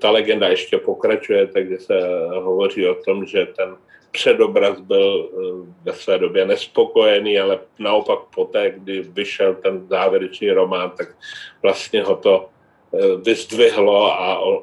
Ta 0.00 0.10
legenda 0.10 0.48
ještě 0.48 0.78
pokračuje, 0.78 1.46
takže 1.46 1.78
se 1.78 2.00
hovoří 2.34 2.88
o 2.88 2.94
tom, 2.94 3.26
že 3.26 3.46
ten 3.56 3.76
předobraz 4.10 4.80
byl 4.80 5.30
eh, 5.32 5.72
ve 5.84 5.92
své 5.92 6.18
době 6.18 6.46
nespokojený, 6.46 7.38
ale 7.38 7.58
naopak 7.78 8.18
poté, 8.34 8.70
kdy 8.70 9.00
vyšel 9.00 9.54
ten 9.54 9.86
závěrečný 9.88 10.50
román, 10.50 10.90
tak 10.90 11.16
vlastně 11.62 12.02
ho 12.02 12.16
to 12.16 12.48
eh, 12.94 13.16
vyzdvihlo 13.16 14.12
a 14.12 14.38
on, 14.38 14.62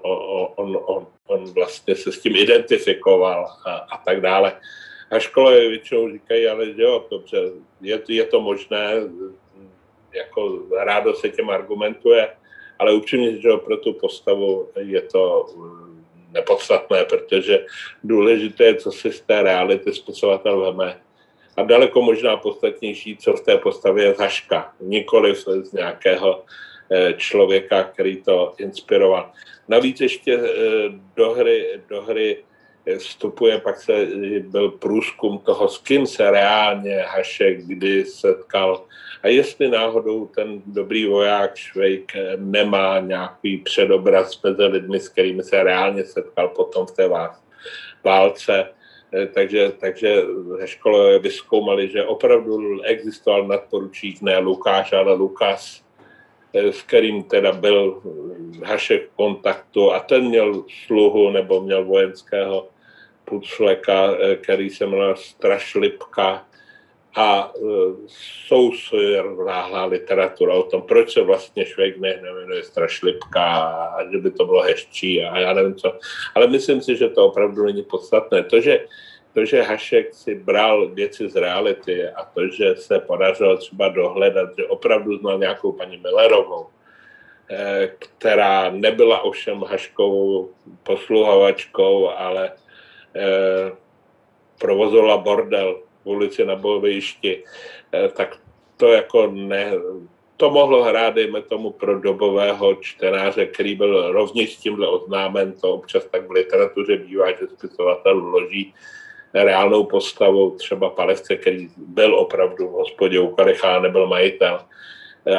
on, 0.55 0.79
on, 0.85 1.07
on 1.27 1.53
vlastně 1.53 1.95
se 1.95 2.11
s 2.11 2.21
tím 2.21 2.35
identifikoval 2.35 3.45
a, 3.65 3.71
a 3.71 3.97
tak 3.97 4.21
dále. 4.21 4.53
A 5.11 5.19
škole 5.19 5.67
většinou 5.67 6.11
říkají, 6.11 6.47
ale 6.47 6.65
jo, 6.75 7.05
dobře, 7.11 7.37
je, 7.81 8.01
je 8.07 8.25
to 8.25 8.41
možné, 8.41 8.93
jako 10.13 10.59
rádo 10.83 11.13
se 11.13 11.29
těm 11.29 11.49
argumentuje, 11.49 12.29
ale 12.79 12.93
upřímně, 12.93 13.41
že 13.41 13.49
pro 13.65 13.77
tu 13.77 13.93
postavu 13.93 14.69
je 14.77 15.01
to 15.01 15.45
nepodstatné, 16.31 17.05
protože 17.05 17.65
důležité 18.03 18.63
je, 18.63 18.75
co 18.75 18.91
si 18.91 19.11
z 19.11 19.21
té 19.21 19.43
reality 19.43 19.93
spisovatel 19.93 20.61
veme. 20.61 21.01
A 21.57 21.63
daleko 21.63 22.01
možná 22.01 22.37
podstatnější, 22.37 23.17
co 23.17 23.33
v 23.33 23.41
té 23.41 23.57
postavě 23.57 24.05
je 24.05 24.15
Haška, 24.19 24.73
nikoli 24.79 25.35
z 25.35 25.71
nějakého 25.73 26.43
eh, 26.91 27.13
člověka, 27.13 27.83
který 27.83 28.21
to 28.21 28.53
inspiroval. 28.57 29.31
Navíc 29.67 30.01
ještě 30.01 30.33
eh, 30.33 30.49
do 31.15 31.33
hry, 31.33 31.81
do 31.89 32.01
hry 32.01 32.43
vstupuje, 32.97 33.59
pak 33.59 33.81
se 33.81 34.07
byl 34.39 34.71
průzkum 34.71 35.37
toho, 35.37 35.67
s 35.67 35.77
kým 35.77 36.07
se 36.07 36.31
reálně 36.31 37.05
Hašek 37.07 37.65
kdy 37.65 38.05
setkal 38.05 38.85
a 39.23 39.27
jestli 39.27 39.69
náhodou 39.69 40.25
ten 40.25 40.61
dobrý 40.65 41.05
voják 41.05 41.55
Švejk 41.55 42.11
nemá 42.37 42.99
nějaký 42.99 43.57
předobraz 43.57 44.43
mezi 44.43 44.63
lidmi, 44.63 44.99
s 44.99 45.09
kterými 45.09 45.43
se 45.43 45.63
reálně 45.63 46.05
setkal 46.05 46.47
potom 46.47 46.85
v 46.85 46.91
té 46.91 47.09
válce. 48.03 48.69
Eh, 49.13 49.27
takže, 49.27 49.71
takže 49.79 50.23
škole 50.65 51.19
vyskoumali, 51.19 51.89
že 51.89 52.03
opravdu 52.03 52.81
existoval 52.81 53.47
nadporučík 53.47 54.21
ne 54.21 54.37
Lukáš, 54.37 54.93
ale 54.93 55.13
Lukas, 55.13 55.83
eh, 56.53 56.73
s 56.73 56.81
kterým 56.81 57.23
teda 57.23 57.51
byl 57.51 58.01
Hašek 58.63 59.09
v 59.09 59.15
kontaktu 59.15 59.91
a 59.91 59.99
ten 59.99 60.27
měl 60.27 60.63
sluhu 60.85 61.31
nebo 61.31 61.61
měl 61.61 61.85
vojenského 61.85 62.67
pucleka, 63.29 64.15
eh, 64.19 64.35
který 64.35 64.69
se 64.69 64.85
jmenoval 64.85 65.15
Strašlipka, 65.15 66.47
a 67.17 67.55
uh, 67.55 67.95
jsou 68.07 68.71
náhlá 69.45 69.85
literatura 69.85 70.53
o 70.53 70.63
tom, 70.63 70.81
proč 70.81 71.13
se 71.13 71.21
vlastně 71.21 71.65
Švejk 71.65 71.97
nejmenuje 71.97 72.63
Strašlipka 72.63 73.45
a 73.97 74.11
že 74.11 74.17
by 74.17 74.31
to 74.31 74.45
bylo 74.45 74.61
hezčí 74.61 75.23
a 75.23 75.39
já 75.39 75.53
nevím 75.53 75.75
co. 75.75 75.99
Ale 76.35 76.47
myslím 76.47 76.81
si, 76.81 76.95
že 76.95 77.09
to 77.09 77.25
opravdu 77.25 77.65
není 77.65 77.83
podstatné. 77.83 78.43
To, 78.43 78.61
že, 78.61 78.85
to, 79.33 79.45
že 79.45 79.61
Hašek 79.61 80.13
si 80.13 80.35
bral 80.35 80.89
věci 80.89 81.29
z 81.29 81.35
reality 81.35 82.07
a 82.07 82.25
to, 82.25 82.47
že 82.47 82.75
se 82.75 82.99
podařilo 82.99 83.57
třeba 83.57 83.89
dohledat, 83.89 84.49
že 84.57 84.65
opravdu 84.65 85.17
znal 85.17 85.39
nějakou 85.39 85.71
paní 85.71 85.97
Millerovou, 85.97 86.67
eh, 87.49 87.91
která 87.99 88.69
nebyla 88.69 89.21
ovšem 89.21 89.63
Haškovou 89.63 90.49
posluhovačkou, 90.83 92.09
ale 92.09 92.51
eh, 92.53 92.66
provozovala 94.57 95.17
bordel 95.17 95.79
v 96.03 96.07
ulici 96.07 96.45
na 96.45 96.55
bojovišti, 96.55 97.43
eh, 97.93 98.09
tak 98.09 98.37
to 98.77 98.87
jako 98.87 99.27
ne, 99.27 99.71
to 100.37 100.49
mohlo 100.49 100.83
hrát, 100.83 101.15
dejme 101.15 101.41
tomu, 101.41 101.71
pro 101.71 101.99
dobového 101.99 102.75
čtenáře, 102.75 103.45
který 103.45 103.75
byl 103.75 104.11
rovněž 104.11 104.55
tímhle 104.55 104.87
oznámen, 104.87 105.53
to 105.61 105.73
občas 105.73 106.05
tak 106.05 106.27
v 106.27 106.31
literatuře 106.31 106.97
bývá, 106.97 107.31
že 107.31 107.47
spisovatel 107.57 108.21
vloží 108.21 108.73
reálnou 109.33 109.83
postavu, 109.83 110.51
třeba 110.51 110.89
Palevce, 110.89 111.35
který 111.35 111.69
byl 111.77 112.15
opravdu 112.15 112.67
v 112.67 112.71
hospodě 112.71 113.19
u 113.19 113.27
Karechána, 113.27 113.79
nebyl 113.79 114.07
majitel, 114.07 114.59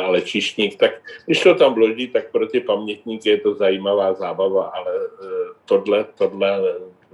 ale 0.06 0.22
čišník, 0.22 0.76
tak 0.76 0.90
když 1.26 1.42
to 1.42 1.54
tam 1.54 1.74
vloží, 1.74 2.08
tak 2.08 2.30
pro 2.30 2.46
ty 2.46 2.60
pamětníky 2.60 3.28
je 3.28 3.40
to 3.40 3.54
zajímavá 3.54 4.12
zábava, 4.12 4.64
ale 4.64 4.92
eh, 4.96 5.26
tohle, 5.64 6.04
tohle 6.18 6.60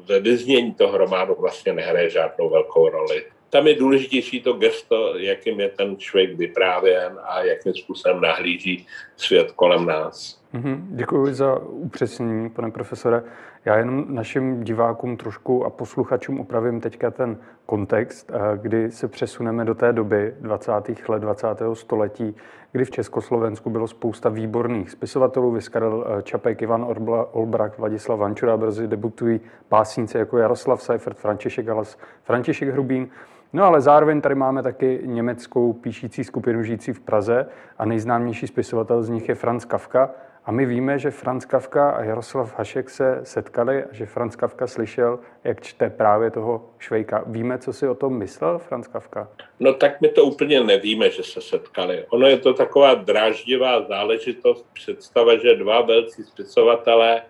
ve 0.08 0.20
vyznění 0.20 0.74
toho 0.74 0.98
románu 0.98 1.36
vlastně 1.38 1.72
nehraje 1.72 2.10
žádnou 2.10 2.50
velkou 2.50 2.88
roli 2.88 3.24
tam 3.54 3.66
je 3.66 3.74
důležitější 3.74 4.40
to 4.40 4.52
gesto, 4.52 5.14
jakým 5.16 5.60
je 5.60 5.68
ten 5.68 5.96
člověk 5.96 6.38
vyprávěn 6.38 7.18
a 7.28 7.42
jakým 7.42 7.74
způsobem 7.74 8.20
nahlíží 8.20 8.86
svět 9.16 9.52
kolem 9.52 9.86
nás. 9.86 10.42
Mm-hmm. 10.54 10.78
Děkuji 10.88 11.34
za 11.34 11.58
upřesnění, 11.58 12.50
pane 12.50 12.70
profesore. 12.70 13.22
Já 13.64 13.76
jenom 13.76 14.04
našim 14.08 14.64
divákům 14.64 15.16
trošku 15.16 15.64
a 15.64 15.70
posluchačům 15.70 16.40
upravím 16.40 16.80
teďka 16.80 17.10
ten 17.10 17.36
kontext, 17.66 18.30
eh, 18.34 18.58
kdy 18.58 18.90
se 18.90 19.08
přesuneme 19.08 19.64
do 19.64 19.74
té 19.74 19.92
doby 19.92 20.34
20. 20.40 21.08
let 21.08 21.18
20. 21.18 21.74
století, 21.74 22.36
kdy 22.72 22.84
v 22.84 22.90
Československu 22.90 23.70
bylo 23.70 23.88
spousta 23.88 24.28
výborných 24.28 24.90
spisovatelů, 24.90 25.50
Vyskarel 25.50 26.06
eh, 26.06 26.22
Čapek, 26.22 26.62
Ivan 26.62 26.86
Olbrak, 27.32 27.78
Vladislav 27.78 28.18
Vančura, 28.18 28.56
brzy 28.56 28.88
debutují 28.88 29.40
básníci 29.70 30.18
jako 30.18 30.38
Jaroslav 30.38 30.82
Seifert, 30.82 31.18
František 31.18 31.66
Galas, 31.66 31.98
František 32.22 32.68
Hrubín. 32.68 33.08
No 33.52 33.64
ale 33.64 33.80
zároveň 33.80 34.20
tady 34.20 34.34
máme 34.34 34.62
taky 34.62 35.00
německou 35.04 35.72
píšící 35.72 36.24
skupinu 36.24 36.62
žijící 36.62 36.92
v 36.92 37.00
Praze 37.00 37.46
a 37.78 37.84
nejznámější 37.84 38.46
spisovatel 38.46 39.02
z 39.02 39.08
nich 39.08 39.28
je 39.28 39.34
Franz 39.34 39.64
Kafka. 39.64 40.10
A 40.46 40.52
my 40.52 40.66
víme, 40.66 40.98
že 40.98 41.10
Franz 41.10 41.44
Kafka 41.44 41.90
a 41.90 42.02
Jaroslav 42.02 42.58
Hašek 42.58 42.90
se 42.90 43.20
setkali 43.22 43.84
a 43.84 43.92
že 43.92 44.06
Franz 44.06 44.36
Kafka 44.36 44.66
slyšel, 44.66 45.18
jak 45.44 45.62
čte 45.62 45.90
právě 45.90 46.30
toho 46.30 46.70
Švejka. 46.78 47.24
Víme, 47.26 47.58
co 47.58 47.72
si 47.72 47.88
o 47.88 47.94
tom 47.94 48.18
myslel 48.18 48.58
Franz 48.58 48.88
Kafka? 48.88 49.28
No 49.60 49.74
tak 49.74 50.00
my 50.00 50.08
to 50.08 50.24
úplně 50.24 50.60
nevíme, 50.60 51.10
že 51.10 51.22
se 51.22 51.40
setkali. 51.40 52.04
Ono 52.08 52.26
je 52.26 52.38
to 52.38 52.54
taková 52.54 52.94
dráždivá 52.94 53.82
záležitost, 53.82 54.66
představa, 54.72 55.36
že 55.36 55.56
dva 55.56 55.80
velcí 55.80 56.24
spisovatelé 56.24 57.22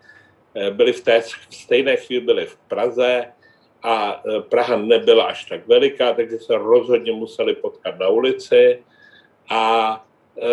eh, 0.54 0.70
byli 0.70 0.92
v 0.92 1.00
té 1.00 1.22
stejné 1.50 1.96
chvíli 1.96 2.24
byli 2.24 2.46
v 2.46 2.56
Praze, 2.56 3.24
a 3.84 4.22
e, 4.24 4.40
Praha 4.40 4.76
nebyla 4.76 5.24
až 5.24 5.44
tak 5.44 5.66
veliká, 5.66 6.12
takže 6.12 6.38
se 6.38 6.58
rozhodně 6.58 7.12
museli 7.12 7.54
potkat 7.54 7.98
na 7.98 8.08
ulici 8.08 8.82
a 9.50 10.04
e, 10.42 10.48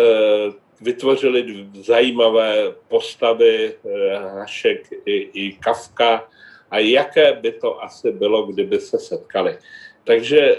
vytvořili 0.82 1.66
zajímavé 1.74 2.72
postavy 2.88 3.74
e, 3.74 4.16
Hašek 4.16 4.92
i, 5.06 5.12
i 5.12 5.52
Kafka 5.52 6.28
a 6.70 6.78
jaké 6.78 7.32
by 7.32 7.52
to 7.52 7.82
asi 7.84 8.12
bylo, 8.12 8.46
kdyby 8.46 8.80
se 8.80 8.98
setkali. 8.98 9.58
Takže 10.04 10.56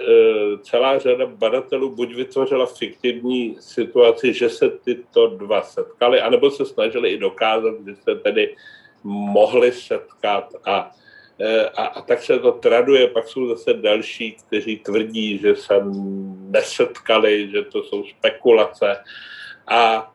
celá 0.61 0.99
řada 0.99 1.25
badatelů 1.25 1.95
buď 1.95 2.15
vytvořila 2.15 2.65
fiktivní 2.65 3.57
situaci, 3.59 4.33
že 4.33 4.49
se 4.49 4.69
tyto 4.69 5.27
dva 5.27 5.61
setkali, 5.61 6.21
anebo 6.21 6.51
se 6.51 6.65
snažili 6.65 7.09
i 7.09 7.17
dokázat, 7.17 7.75
že 7.87 7.95
se 7.95 8.15
tedy 8.15 8.55
mohli 9.03 9.71
setkat 9.71 10.55
a 10.65 10.91
Eh, 11.39 11.69
a, 11.69 11.85
a 11.85 12.01
tak 12.01 12.23
se 12.23 12.39
to 12.39 12.51
traduje. 12.51 13.07
Pak 13.07 13.27
jsou 13.27 13.47
zase 13.47 13.73
další, 13.73 14.31
kteří 14.31 14.77
tvrdí, 14.77 15.37
že 15.37 15.55
se 15.55 15.73
nesetkali, 16.49 17.51
že 17.51 17.61
to 17.63 17.83
jsou 17.83 18.03
spekulace. 18.03 19.03
A 19.67 20.12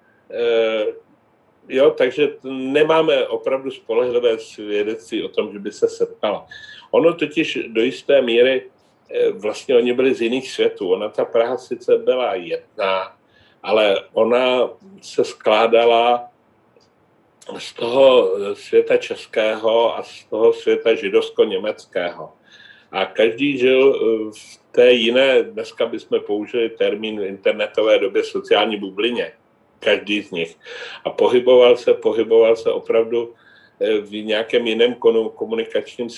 jo, 1.68 1.90
takže 1.90 2.28
nemáme 2.44 3.28
opravdu 3.28 3.70
spolehlivé 3.70 4.38
svědectví 4.38 5.24
o 5.24 5.28
tom, 5.28 5.52
že 5.52 5.58
by 5.58 5.72
se 5.72 5.88
setkala. 5.88 6.46
Ono 6.90 7.14
totiž 7.14 7.58
do 7.68 7.82
jisté 7.82 8.22
míry, 8.22 8.70
e, 9.10 9.30
vlastně 9.30 9.76
oni 9.76 9.92
byli 9.92 10.14
z 10.14 10.22
jiných 10.22 10.50
světů. 10.50 10.92
Ona 10.92 11.08
ta 11.08 11.24
Praha 11.24 11.56
sice 11.56 11.98
byla 11.98 12.34
jedna, 12.34 13.16
ale 13.62 13.96
ona 14.12 14.70
se 15.02 15.24
skládala 15.24 16.28
z 17.58 17.72
toho 17.72 18.30
světa 18.54 18.96
českého 18.96 19.98
a 19.98 20.02
z 20.02 20.24
toho 20.24 20.52
světa 20.52 20.94
židovsko-německého. 20.94 22.32
A 22.92 23.06
každý 23.06 23.58
žil 23.58 23.94
eh, 23.94 24.30
v 24.32 24.72
té 24.72 24.92
jiné, 24.92 25.42
dneska 25.42 25.86
bychom 25.86 26.20
použili 26.20 26.68
termín 26.68 27.20
v 27.20 27.24
internetové 27.24 27.98
době 27.98 28.24
sociální 28.24 28.76
bublině. 28.76 29.32
Každý 29.80 30.22
z 30.22 30.30
nich. 30.30 30.56
A 31.04 31.10
pohyboval 31.10 31.76
se, 31.76 31.94
pohyboval 31.94 32.56
se 32.56 32.70
opravdu 32.70 33.34
eh, 33.80 34.00
v 34.00 34.24
nějakém 34.24 34.66
jiném 34.66 34.94
komunikačním 35.34 36.08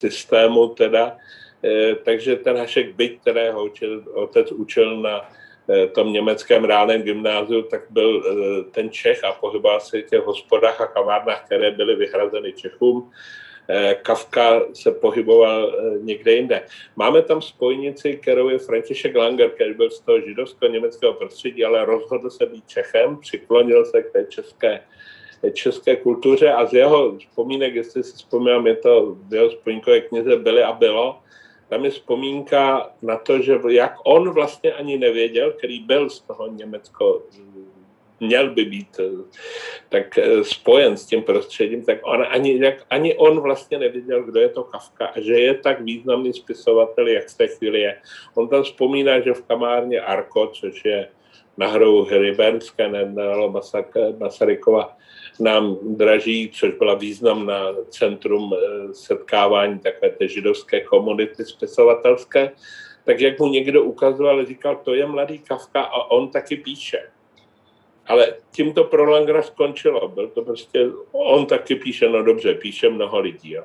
systému 0.00 0.68
teda. 0.68 1.16
Eh, 1.64 1.94
takže 1.94 2.36
ten 2.36 2.56
Hašek 2.56 2.94
byť, 2.94 3.20
kterého 3.20 3.70
otec 4.14 4.52
učil 4.52 5.00
na 5.00 5.28
Eh, 5.68 5.86
tom 5.86 6.12
německém 6.12 6.64
reálném 6.64 7.02
gymnáziu, 7.02 7.62
tak 7.62 7.90
byl 7.90 8.22
ten 8.70 8.90
Čech 8.90 9.24
a 9.24 9.32
pohyboval 9.32 9.80
se 9.80 9.98
v 9.98 10.06
těch 10.06 10.20
hospodách 10.20 10.80
a 10.80 10.86
kavárnách, 10.86 11.44
které 11.44 11.70
byly 11.70 11.96
vyhrazeny 11.96 12.52
Čechům. 12.52 13.10
Eh, 13.68 13.94
Kafka 14.02 14.62
se 14.74 14.92
pohyboval 14.92 15.76
někde 16.00 16.32
jinde. 16.32 16.62
Máme 16.96 17.22
tam 17.22 17.42
spojnici, 17.42 18.16
kterou 18.16 18.48
je 18.48 18.58
František 18.58 19.16
Langer, 19.16 19.50
který 19.50 19.74
byl 19.74 19.90
z 19.90 20.00
toho 20.00 20.20
židovsko-německého 20.20 21.14
prostředí, 21.14 21.64
ale 21.64 21.84
rozhodl 21.84 22.30
se 22.30 22.46
být 22.46 22.68
Čechem, 22.68 23.16
přiklonil 23.16 23.84
se 23.84 24.02
k 24.02 24.12
té 24.12 24.24
české, 24.24 24.80
české 25.52 25.96
kultuře 25.96 26.52
a 26.52 26.66
z 26.66 26.72
jeho 26.72 27.18
vzpomínek, 27.18 27.74
jestli 27.74 28.04
si 28.04 28.16
vzpomínám, 28.16 28.66
je 28.66 28.76
to 28.76 29.16
v 29.28 29.34
jeho 29.34 29.48
vzpomínkové 29.48 30.00
knize 30.00 30.36
Byly 30.36 30.62
a 30.62 30.72
bylo, 30.72 31.18
tam 31.68 31.84
je 31.84 31.90
vzpomínka 31.90 32.90
na 33.02 33.16
to, 33.16 33.42
že 33.42 33.58
jak 33.68 33.94
on 34.04 34.30
vlastně 34.30 34.72
ani 34.72 34.98
nevěděl, 34.98 35.52
který 35.52 35.80
byl 35.80 36.10
z 36.10 36.20
toho 36.20 36.46
Německo, 36.46 37.22
měl 38.20 38.50
by 38.50 38.64
být 38.64 39.00
tak 39.88 40.18
eh, 40.18 40.44
spojen 40.44 40.96
s 40.96 41.06
tím 41.06 41.22
prostředím, 41.22 41.84
tak 41.84 41.98
on, 42.02 42.24
ani, 42.28 42.64
jak, 42.64 42.74
ani 42.90 43.14
on 43.14 43.40
vlastně 43.40 43.78
nevěděl, 43.78 44.22
kdo 44.22 44.40
je 44.40 44.48
to 44.48 44.64
Kafka 44.64 45.06
a 45.06 45.20
že 45.20 45.32
je 45.32 45.54
tak 45.54 45.80
významný 45.80 46.32
spisovatel, 46.32 47.08
jak 47.08 47.28
v 47.28 47.36
té 47.36 47.48
chvíli 47.48 47.80
je. 47.80 47.98
On 48.34 48.48
tam 48.48 48.62
vzpomíná, 48.62 49.20
že 49.20 49.34
v 49.34 49.42
kamárně 49.42 50.00
Arko, 50.00 50.46
což 50.46 50.84
je 50.84 51.08
na 51.56 51.66
hrou 51.66 52.04
Harry 52.04 52.34
Bernské, 52.34 52.88
ne, 52.88 53.14
Masarykova, 54.18 54.96
nám 55.40 55.76
draží, 55.82 56.50
což 56.54 56.70
byla 56.70 56.94
významná 56.94 57.74
centrum 57.88 58.54
eh, 58.54 58.94
setkávání 58.94 59.78
takové 59.78 60.10
té 60.10 60.28
židovské 60.28 60.80
komunity 60.80 61.44
spisovatelské, 61.44 62.50
tak 63.04 63.20
jak 63.20 63.38
mu 63.38 63.48
někdo 63.48 63.82
ukazoval, 63.82 64.44
říkal, 64.44 64.76
to 64.84 64.94
je 64.94 65.06
mladý 65.06 65.38
Kafka 65.38 65.82
a 65.82 66.10
on 66.10 66.30
taky 66.30 66.56
píše. 66.56 67.15
Ale 68.06 68.34
tím 68.50 68.72
to 68.72 68.84
pro 68.84 69.10
Langra 69.10 69.42
skončilo. 69.42 70.08
Byl 70.08 70.28
to 70.28 70.42
prostě, 70.42 70.86
on 71.12 71.46
taky 71.46 71.74
píše, 71.74 72.08
no 72.08 72.22
dobře, 72.22 72.54
píše 72.54 72.90
mnoho 72.90 73.20
lidí. 73.20 73.50
Jo. 73.52 73.64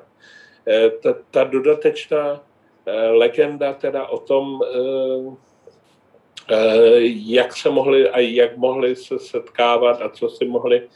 Eh, 0.68 0.90
ta, 0.90 1.14
ta 1.30 1.44
dodatečná 1.44 2.44
eh, 2.86 3.08
legenda 3.08 3.72
teda 3.72 4.06
o 4.06 4.18
tom, 4.18 4.60
jak 7.06 7.56
se 7.56 7.70
mohli 7.70 8.08
a 8.08 8.18
jak 8.18 8.56
mohli 8.56 8.96
se 8.96 9.18
setkávat 9.18 10.02
a 10.02 10.08
co 10.08 10.28
si 10.28 10.44
mohli 10.44 10.82
Eh, 10.82 10.88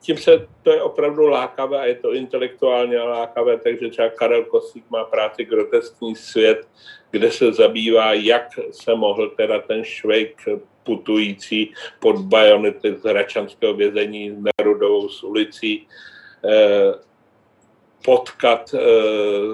tím 0.00 0.16
se 0.16 0.46
to 0.62 0.70
je 0.70 0.82
opravdu 0.82 1.26
lákavé 1.26 1.80
a 1.80 1.84
je 1.84 1.94
to 1.94 2.12
intelektuálně 2.12 2.98
lákavé, 2.98 3.58
takže 3.58 3.88
třeba 3.88 4.08
Karel 4.08 4.44
Kosík 4.44 4.84
má 4.90 5.04
práci 5.04 5.44
Groteskní 5.44 6.16
svět, 6.16 6.68
kde 7.10 7.30
se 7.30 7.52
zabývá, 7.52 8.12
jak 8.12 8.48
se 8.70 8.94
mohl 8.94 9.28
teda 9.28 9.60
ten 9.60 9.84
švejk 9.84 10.48
putující 10.84 11.74
pod 11.98 12.18
bajonety 12.18 12.96
z 12.96 13.02
Hračanského 13.02 13.74
vězení 13.74 14.36
Nerudovou 14.58 15.08
s 15.08 15.22
ulicí 15.22 15.86
eh, 16.44 16.94
potkat 18.04 18.74
eh, 18.74 18.80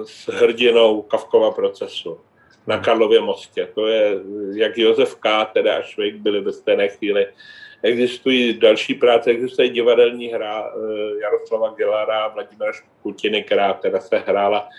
s 0.05 0.27
hrdinou 0.27 1.01
Kavkova 1.01 1.51
procesu 1.51 2.19
na 2.67 2.77
Karlově 2.79 3.21
mostě. 3.21 3.67
To 3.75 3.87
je, 3.87 4.19
jak 4.55 4.77
Josef 4.77 5.15
K. 5.15 5.45
teda 5.45 5.77
a 5.77 5.81
Švejk 5.81 6.15
byli 6.15 6.41
ve 6.41 6.51
stejné 6.53 6.87
chvíli 6.87 7.27
Existují 7.83 8.59
další 8.59 8.93
práce, 8.93 9.29
existuje 9.29 9.69
divadelní 9.69 10.27
hra 10.27 10.69
eh, 10.69 11.21
Jaroslava 11.21 11.73
Gelara, 11.77 12.27
Vladimira 12.27 12.71
Škutiny, 12.71 13.43
která 13.43 13.73
teda 13.73 13.99
se 13.99 14.17
hrála 14.17 14.69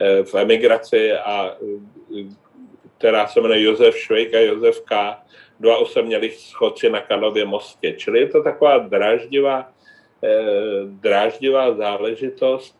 eh, 0.00 0.22
v 0.22 0.34
emigraci 0.34 1.12
a 1.12 1.56
eh, 2.16 2.24
která 2.98 3.26
se 3.26 3.40
jmenuje 3.40 3.62
Josef 3.62 3.96
Švejk 3.96 4.34
a 4.34 4.40
Josef 4.40 4.80
K. 4.80 5.18
Dva 5.60 5.76
osamělí 5.76 6.30
schodci 6.30 6.90
na 6.90 7.00
Karlově 7.00 7.44
mostě. 7.44 7.92
Čili 7.92 8.20
je 8.20 8.28
to 8.28 8.42
taková 8.42 8.78
dráždivá, 8.78 9.72
dráždivá 10.84 11.74
záležitost. 11.74 12.78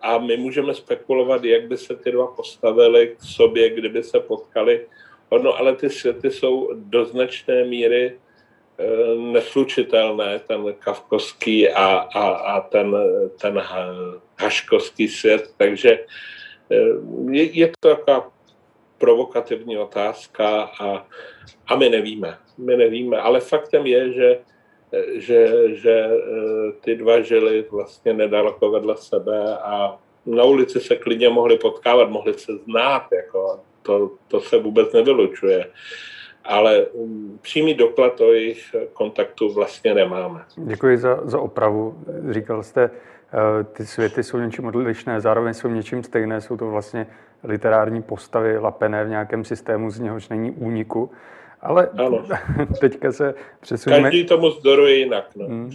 A 0.00 0.18
my 0.18 0.36
můžeme 0.36 0.74
spekulovat, 0.74 1.44
jak 1.44 1.68
by 1.68 1.76
se 1.76 1.96
ty 1.96 2.12
dva 2.12 2.26
postavili 2.26 3.16
k 3.18 3.22
sobě, 3.22 3.70
kdyby 3.70 4.02
se 4.02 4.20
potkali. 4.20 4.86
No, 5.42 5.58
ale 5.58 5.76
ty 5.76 5.90
světy 5.90 6.30
jsou 6.30 6.70
do 6.74 7.04
značné 7.04 7.64
míry 7.64 8.18
neslučitelné, 9.16 10.38
ten 10.38 10.74
kavkovský 10.78 11.68
a, 11.68 11.86
a, 11.96 12.28
a 12.28 12.60
ten, 12.60 12.96
ten 13.40 13.62
haškovský 14.40 15.08
svět, 15.08 15.54
takže 15.56 15.98
eh, 16.70 16.76
je, 17.30 17.42
je 17.42 17.72
to 17.80 17.88
taková 17.88 18.30
provokativní 18.98 19.78
otázka 19.78 20.70
a, 20.80 21.06
a 21.66 21.76
my 21.76 21.88
nevíme. 21.88 22.38
My 22.58 22.76
nevíme, 22.76 23.18
ale 23.18 23.40
faktem 23.40 23.86
je, 23.86 24.12
že 24.12 24.38
že, 25.14 25.48
že 25.74 25.90
eh, 25.90 26.72
ty 26.80 26.96
dva 26.96 27.20
žili 27.20 27.64
vlastně 27.70 28.12
nedaleko 28.12 28.70
vedle 28.70 28.96
sebe 28.96 29.56
a 29.58 29.98
na 30.26 30.44
ulici 30.44 30.80
se 30.80 30.96
klidně 30.96 31.28
mohli 31.28 31.58
potkávat, 31.58 32.10
mohli 32.10 32.34
se 32.34 32.52
znát, 32.56 33.06
jako 33.12 33.60
to, 33.82 34.10
to 34.28 34.40
se 34.40 34.58
vůbec 34.58 34.92
nevylučuje. 34.92 35.70
Ale 36.44 36.86
mm, 36.98 37.38
přímý 37.42 37.74
doklad 37.74 38.20
o 38.20 38.32
jejich 38.32 38.76
kontaktu 38.92 39.52
vlastně 39.54 39.94
nemáme. 39.94 40.40
Děkuji 40.56 40.98
za, 40.98 41.20
za 41.24 41.40
opravu. 41.40 41.94
Říkal 42.30 42.62
jste, 42.62 42.82
eh, 42.82 43.64
ty 43.64 43.86
světy 43.86 44.22
jsou 44.22 44.38
něčím 44.38 44.64
odlišné, 44.64 45.20
zároveň 45.20 45.54
jsou 45.54 45.68
něčím 45.68 46.02
stejné, 46.02 46.40
jsou 46.40 46.56
to 46.56 46.70
vlastně 46.70 47.06
literární 47.44 48.02
postavy 48.02 48.58
lapené 48.58 49.04
v 49.04 49.08
nějakém 49.08 49.44
systému, 49.44 49.90
z 49.90 50.00
něhož 50.00 50.28
není 50.28 50.50
úniku. 50.50 51.10
Ale 51.60 51.88
ano. 51.98 52.24
teďka 52.80 53.12
se 53.12 53.34
přesuneme... 53.60 54.02
Každý 54.02 54.26
tomu 54.26 54.50
zdoruje 54.50 54.94
jinak. 54.94 55.24
No. 55.36 55.46
Hmm. 55.46 55.70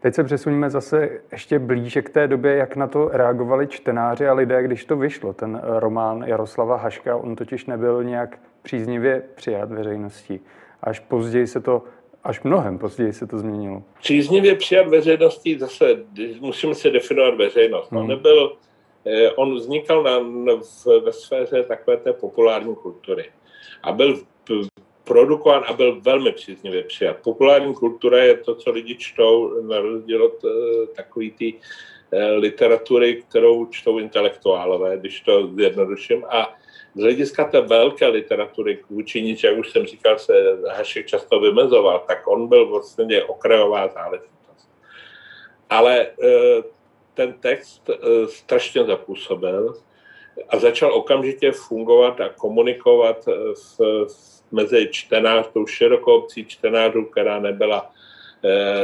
Teď 0.00 0.14
se 0.14 0.24
přesuneme 0.24 0.70
zase 0.70 1.10
ještě 1.32 1.58
blíže 1.58 2.02
k 2.02 2.10
té 2.10 2.28
době, 2.28 2.56
jak 2.56 2.76
na 2.76 2.86
to 2.86 3.08
reagovali 3.12 3.66
čtenáři 3.66 4.28
a 4.28 4.34
lidé, 4.34 4.62
když 4.62 4.84
to 4.84 4.96
vyšlo, 4.96 5.32
ten 5.32 5.60
román 5.64 6.22
Jaroslava 6.26 6.76
Haška. 6.76 7.16
On 7.16 7.36
totiž 7.36 7.66
nebyl 7.66 8.04
nějak 8.04 8.38
příznivě 8.66 9.22
přijat 9.34 9.72
veřejností. 9.72 10.40
Až 10.82 11.00
později 11.00 11.46
se 11.46 11.60
to 11.60 11.82
Až 12.26 12.42
mnohem 12.42 12.78
později 12.78 13.12
se 13.12 13.26
to 13.26 13.38
změnilo. 13.38 13.82
Příznivě 14.02 14.54
přijat 14.54 14.88
veřejností 14.88 15.58
zase, 15.58 16.02
musíme 16.40 16.74
si 16.74 16.90
definovat 16.90 17.34
veřejnost. 17.34 17.90
Hmm. 17.90 18.00
On 18.00 18.06
nebyl, 18.08 18.56
eh, 19.06 19.30
on 19.30 19.54
vznikal 19.54 20.02
na, 20.02 20.18
v, 20.58 20.86
ve 21.04 21.12
sféře 21.12 21.62
takové 21.62 21.96
té 21.96 22.12
populární 22.12 22.74
kultury. 22.74 23.30
A 23.82 23.92
byl 23.92 24.20
produkován 25.04 25.62
a 25.66 25.72
byl 25.72 26.00
velmi 26.00 26.32
příznivě 26.32 26.82
přijat. 26.82 27.16
Populární 27.22 27.74
kultura 27.74 28.18
je 28.18 28.36
to, 28.36 28.54
co 28.54 28.70
lidi 28.70 28.96
čtou, 28.96 29.62
na 29.62 29.80
rozdíl 29.80 30.24
od 30.24 30.44
uh, 30.44 30.50
takový 30.96 31.30
ty 31.30 31.54
uh, 31.54 32.42
literatury, 32.42 33.22
kterou 33.28 33.66
čtou 33.66 33.98
intelektuálové, 33.98 34.98
když 34.98 35.20
to 35.20 35.54
zjednoduším. 35.54 36.24
A 36.24 36.54
z 36.96 37.02
hlediska 37.02 37.44
té 37.44 37.60
velké 37.60 38.06
literatury, 38.06 38.82
vůči 38.90 39.22
níž, 39.22 39.44
jak 39.44 39.58
už 39.58 39.70
jsem 39.70 39.86
říkal, 39.86 40.18
se 40.18 40.32
Hašek 40.68 41.06
často 41.06 41.40
vymezoval, 41.40 42.04
tak 42.06 42.26
on 42.26 42.48
byl 42.48 42.68
vlastně 42.68 43.24
okrajová 43.24 43.88
záležitost. 43.88 44.68
Ale 45.70 46.06
uh, 46.06 46.64
ten 47.14 47.32
text 47.32 47.88
uh, 47.88 48.26
strašně 48.26 48.84
zapůsobil 48.84 49.74
a 50.48 50.58
začal 50.58 50.94
okamžitě 50.94 51.52
fungovat 51.52 52.20
a 52.20 52.28
komunikovat 52.28 53.26
v, 53.54 53.78
v 54.08 54.52
mezi 54.52 54.88
čtenář, 54.90 55.46
tou 55.52 55.66
širokou 55.66 56.16
obcí 56.16 56.44
čtenářů, 56.44 57.04
která 57.04 57.40
nebyla 57.40 57.92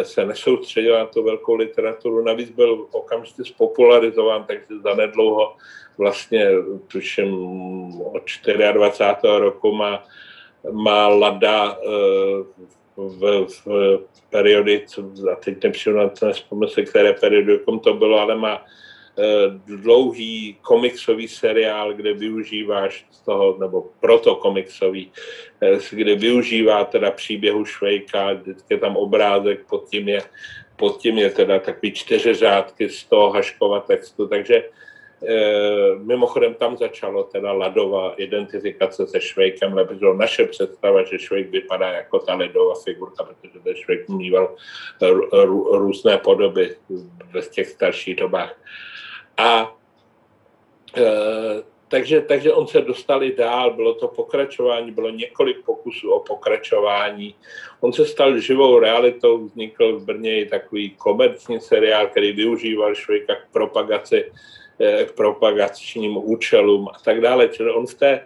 se 0.03 0.27
nesoustředila 0.27 0.99
na 0.99 1.07
tu 1.07 1.23
velkou 1.23 1.55
literaturu. 1.55 2.25
Navíc 2.25 2.51
byl 2.51 2.87
okamžitě 2.93 3.45
spopularizován, 3.45 4.45
takže 4.45 4.67
zanedlouho 4.83 5.57
vlastně, 5.99 6.47
tuším, 6.89 7.35
od 8.03 8.23
24. 8.73 9.39
roku 9.39 9.75
má, 9.75 10.05
má 10.71 11.09
Lada 11.09 11.79
eh, 11.79 12.45
v, 12.97 13.47
v 13.67 14.31
periody, 14.31 14.85
a 15.33 15.35
teď 15.35 15.65
nepřijdu 15.65 15.99
na 15.99 16.09
to, 16.09 16.33
se, 16.69 16.83
které 16.83 17.13
periodikum 17.13 17.81
to 17.81 17.95
bylo, 17.95 18.19
ale 18.19 18.37
má 18.37 18.65
Eh, 18.65 18.69
dlouhý 19.67 20.57
komiksový 20.63 21.29
seriál, 21.29 21.93
kde 21.93 22.13
využíváš 22.13 23.07
z 23.11 23.21
toho, 23.21 23.57
nebo 23.61 23.89
proto 24.01 24.37
komiksový, 24.37 25.13
eh, 25.61 25.79
kde 25.91 26.15
využívá 26.15 26.85
teda 26.85 27.11
příběhu 27.11 27.65
Švejka, 27.65 28.33
vždycky 28.33 28.79
tam 28.79 28.97
obrázek, 28.97 29.69
pod 29.69 29.89
tím 29.91 30.09
je, 30.09 30.23
pod 30.77 31.01
tím 31.01 31.19
je 31.19 31.31
teda 31.31 31.59
takový 31.59 31.93
čtyři 31.93 32.35
řádky 32.35 32.89
z 32.89 33.05
toho 33.05 33.31
Haškova 33.31 33.81
textu, 33.81 34.29
takže 34.29 34.65
E, 35.23 35.99
mimochodem 35.99 36.55
tam 36.55 36.77
začalo 36.77 37.25
teda 37.25 37.53
ladová 37.53 38.15
identifikace 38.17 39.07
se 39.07 39.21
Švejkem, 39.21 39.75
nebo 39.75 40.15
naše 40.15 40.47
představa, 40.47 41.05
že 41.05 41.19
Švejk 41.19 41.51
vypadá 41.51 41.89
jako 41.89 42.19
ta 42.19 42.35
ledová 42.35 42.75
figurka, 42.85 43.25
protože 43.25 43.59
ten 43.65 43.75
Švejk 43.77 44.09
mýval 44.09 44.55
různé 45.73 46.19
podoby 46.19 46.77
v 47.41 47.49
těch 47.51 47.69
starších 47.69 48.17
dobách. 48.17 48.55
A 49.37 49.77
e, 50.97 51.03
takže, 51.89 52.21
takže 52.21 52.53
on 52.53 52.67
se 52.67 52.81
dostali 52.81 53.37
dál, 53.37 53.75
bylo 53.75 53.95
to 53.95 54.09
pokračování, 54.09 54.91
bylo 54.91 55.11
několik 55.11 55.65
pokusů 55.65 56.11
o 56.11 56.21
pokračování. 56.21 57.35
On 57.81 57.93
se 57.93 58.07
stal 58.07 58.39
živou 58.39 58.79
realitou, 58.79 59.45
vznikl 59.45 59.99
v 59.99 60.05
Brně 60.05 60.41
i 60.41 60.47
takový 60.49 60.91
komerční 60.91 61.61
seriál, 61.61 62.07
který 62.07 62.33
využíval 62.33 62.95
Švejka 62.95 63.35
k 63.35 63.53
propagaci, 63.53 64.33
e, 64.79 65.05
k 65.05 65.13
propagačním 65.13 66.17
účelům 66.17 66.89
a 66.89 66.99
tak 67.05 67.21
dále. 67.21 67.49
Čili 67.49 67.73
on 67.73 67.87
v 67.87 67.95
té 67.95 68.11
e, 68.11 68.25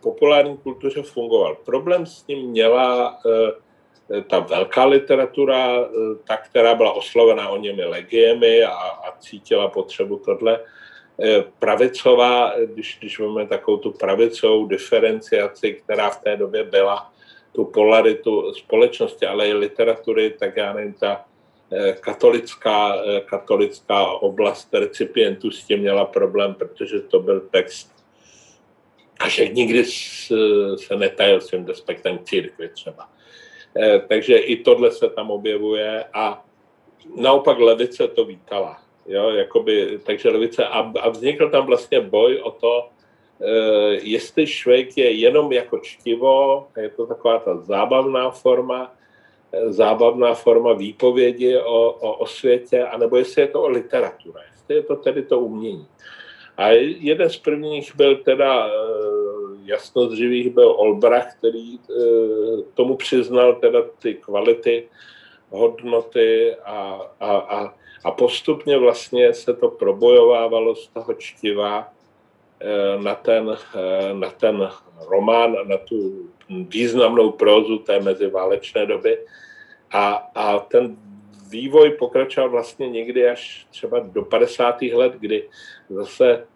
populární 0.00 0.56
kultuře 0.56 1.02
fungoval. 1.02 1.54
Problém 1.64 2.06
s 2.06 2.26
ním 2.26 2.50
měla 2.50 3.18
ta 4.26 4.38
velká 4.38 4.84
literatura, 4.84 5.80
eh, 5.80 5.88
ta, 6.24 6.36
která 6.36 6.74
byla 6.74 6.92
oslovena 6.92 7.48
o 7.48 7.56
němi 7.56 7.84
legiemi 7.84 8.64
a, 8.64 8.72
a 8.72 9.18
cítila 9.18 9.68
potřebu 9.68 10.16
tohle, 10.16 10.60
eh, 11.22 11.44
pravicová, 11.58 12.52
když, 12.64 12.96
když 13.00 13.18
máme 13.18 13.46
takovou 13.46 13.76
tu 13.76 13.92
pravicovou 13.92 14.66
diferenciaci, 14.66 15.72
která 15.72 16.10
v 16.10 16.20
té 16.22 16.36
době 16.36 16.64
byla, 16.64 17.12
tu 17.52 17.64
polaritu 17.64 18.54
společnosti, 18.54 19.26
ale 19.26 19.48
i 19.48 19.52
literatury, 19.52 20.30
tak 20.30 20.56
já 20.56 20.72
nevím, 20.72 20.92
ta 20.92 21.24
eh, 21.72 21.92
katolická, 21.92 22.96
katolická 23.24 24.06
oblast 24.06 24.74
recipientů 24.74 25.50
s 25.50 25.64
tím 25.64 25.80
měla 25.80 26.04
problém, 26.04 26.54
protože 26.54 27.00
to 27.00 27.20
byl 27.20 27.40
text 27.40 27.98
a 29.20 29.28
že 29.28 29.48
nikdy 29.48 29.84
se 30.76 30.96
netajil 30.96 31.40
svým 31.40 31.64
despektem 31.64 32.18
církvy 32.24 32.68
třeba. 32.68 33.08
Eh, 33.76 34.02
takže 34.08 34.36
i 34.36 34.56
tohle 34.56 34.90
se 34.90 35.08
tam 35.10 35.30
objevuje 35.30 36.04
a 36.14 36.44
naopak 37.16 37.58
levice 37.58 38.08
to 38.08 38.24
vítala. 38.24 38.78
Jo, 39.06 39.30
jakoby, 39.30 39.98
takže 40.06 40.28
levice 40.28 40.66
a, 40.66 40.92
a 41.00 41.08
vznikl 41.08 41.50
tam 41.50 41.66
vlastně 41.66 42.00
boj 42.00 42.40
o 42.42 42.50
to, 42.50 42.88
eh, 43.40 43.98
jestli 44.02 44.46
Švejk 44.46 44.98
je 44.98 45.10
jenom 45.10 45.52
jako 45.52 45.78
čtivo, 45.78 46.66
je 46.76 46.88
to 46.88 47.06
taková 47.06 47.38
ta 47.38 47.56
zábavná 47.56 48.30
forma, 48.30 48.92
eh, 49.52 49.72
zábavná 49.72 50.34
forma 50.34 50.72
výpovědi 50.72 51.58
o, 51.58 51.90
o, 51.92 52.12
o 52.12 52.26
světě, 52.26 52.84
anebo 52.84 53.16
jestli 53.16 53.42
je 53.42 53.48
to 53.48 53.62
o 53.62 53.68
literatura, 53.68 54.40
jestli 54.52 54.74
je 54.74 54.82
to 54.82 54.96
tedy 54.96 55.22
to 55.22 55.40
umění. 55.40 55.86
A 56.56 56.68
jeden 57.00 57.30
z 57.30 57.36
prvních 57.36 57.96
byl 57.96 58.16
teda 58.16 58.70
jasnozřivých 59.68 60.50
byl 60.50 60.70
Olbrach, 60.70 61.34
který 61.38 61.74
e, 61.74 61.78
tomu 62.74 62.96
přiznal 62.96 63.54
teda 63.54 63.82
ty 63.98 64.14
kvality, 64.14 64.88
hodnoty 65.50 66.54
a, 66.54 67.00
a, 67.20 67.36
a, 67.36 67.74
a 68.04 68.10
postupně 68.10 68.78
vlastně 68.78 69.34
se 69.34 69.54
to 69.54 69.68
probojovávalo 69.68 70.74
z 70.76 70.88
toho 70.88 71.14
čtiva 71.14 71.92
e, 72.60 73.02
na 73.02 73.14
ten, 73.14 73.56
e, 73.74 74.14
na 74.14 74.30
ten 74.30 74.68
román, 75.08 75.56
na 75.68 75.76
tu 75.76 76.28
významnou 76.48 77.30
prózu 77.30 77.78
té 77.78 78.00
meziválečné 78.00 78.86
doby. 78.86 79.18
A, 79.92 80.12
a 80.34 80.58
ten 80.58 80.96
vývoj 81.48 81.90
pokračoval 81.90 82.50
vlastně 82.50 82.88
někdy 82.88 83.28
až 83.28 83.66
třeba 83.70 83.98
do 83.98 84.22
50. 84.22 84.82
let, 84.82 85.12
kdy 85.12 85.48
zase 85.88 86.46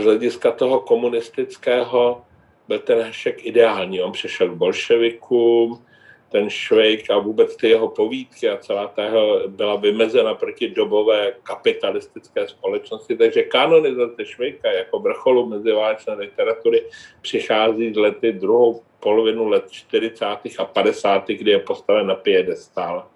z 0.00 0.04
hlediska 0.04 0.52
toho 0.52 0.80
komunistického 0.80 2.25
byl 2.68 2.78
ten 2.78 3.00
Hašek 3.00 3.46
ideální. 3.46 4.02
On 4.02 4.12
přešel 4.12 4.48
k 4.48 4.56
bolševikům, 4.56 5.84
ten 6.28 6.50
Švejk 6.50 7.10
a 7.10 7.18
vůbec 7.18 7.56
ty 7.56 7.68
jeho 7.68 7.88
povídky 7.88 8.48
a 8.48 8.56
celá 8.56 8.86
ta 8.86 9.02
byla 9.46 9.76
vymezena 9.76 10.34
proti 10.34 10.68
dobové 10.68 11.32
kapitalistické 11.42 12.48
společnosti, 12.48 13.16
takže 13.16 13.42
kanonizace 13.42 14.24
Švejka 14.24 14.70
jako 14.70 14.98
vrcholu 14.98 15.46
meziválečné 15.46 16.14
literatury 16.14 16.84
přichází 17.22 17.94
z 17.94 17.96
lety 17.96 18.32
druhou 18.32 18.82
polovinu 19.00 19.48
let 19.48 19.64
40. 19.70 20.24
a 20.58 20.64
50. 20.64 21.28
kdy 21.28 21.50
je 21.50 21.58
postaven 21.58 22.06
na 22.06 22.14
piedestál. 22.14 23.06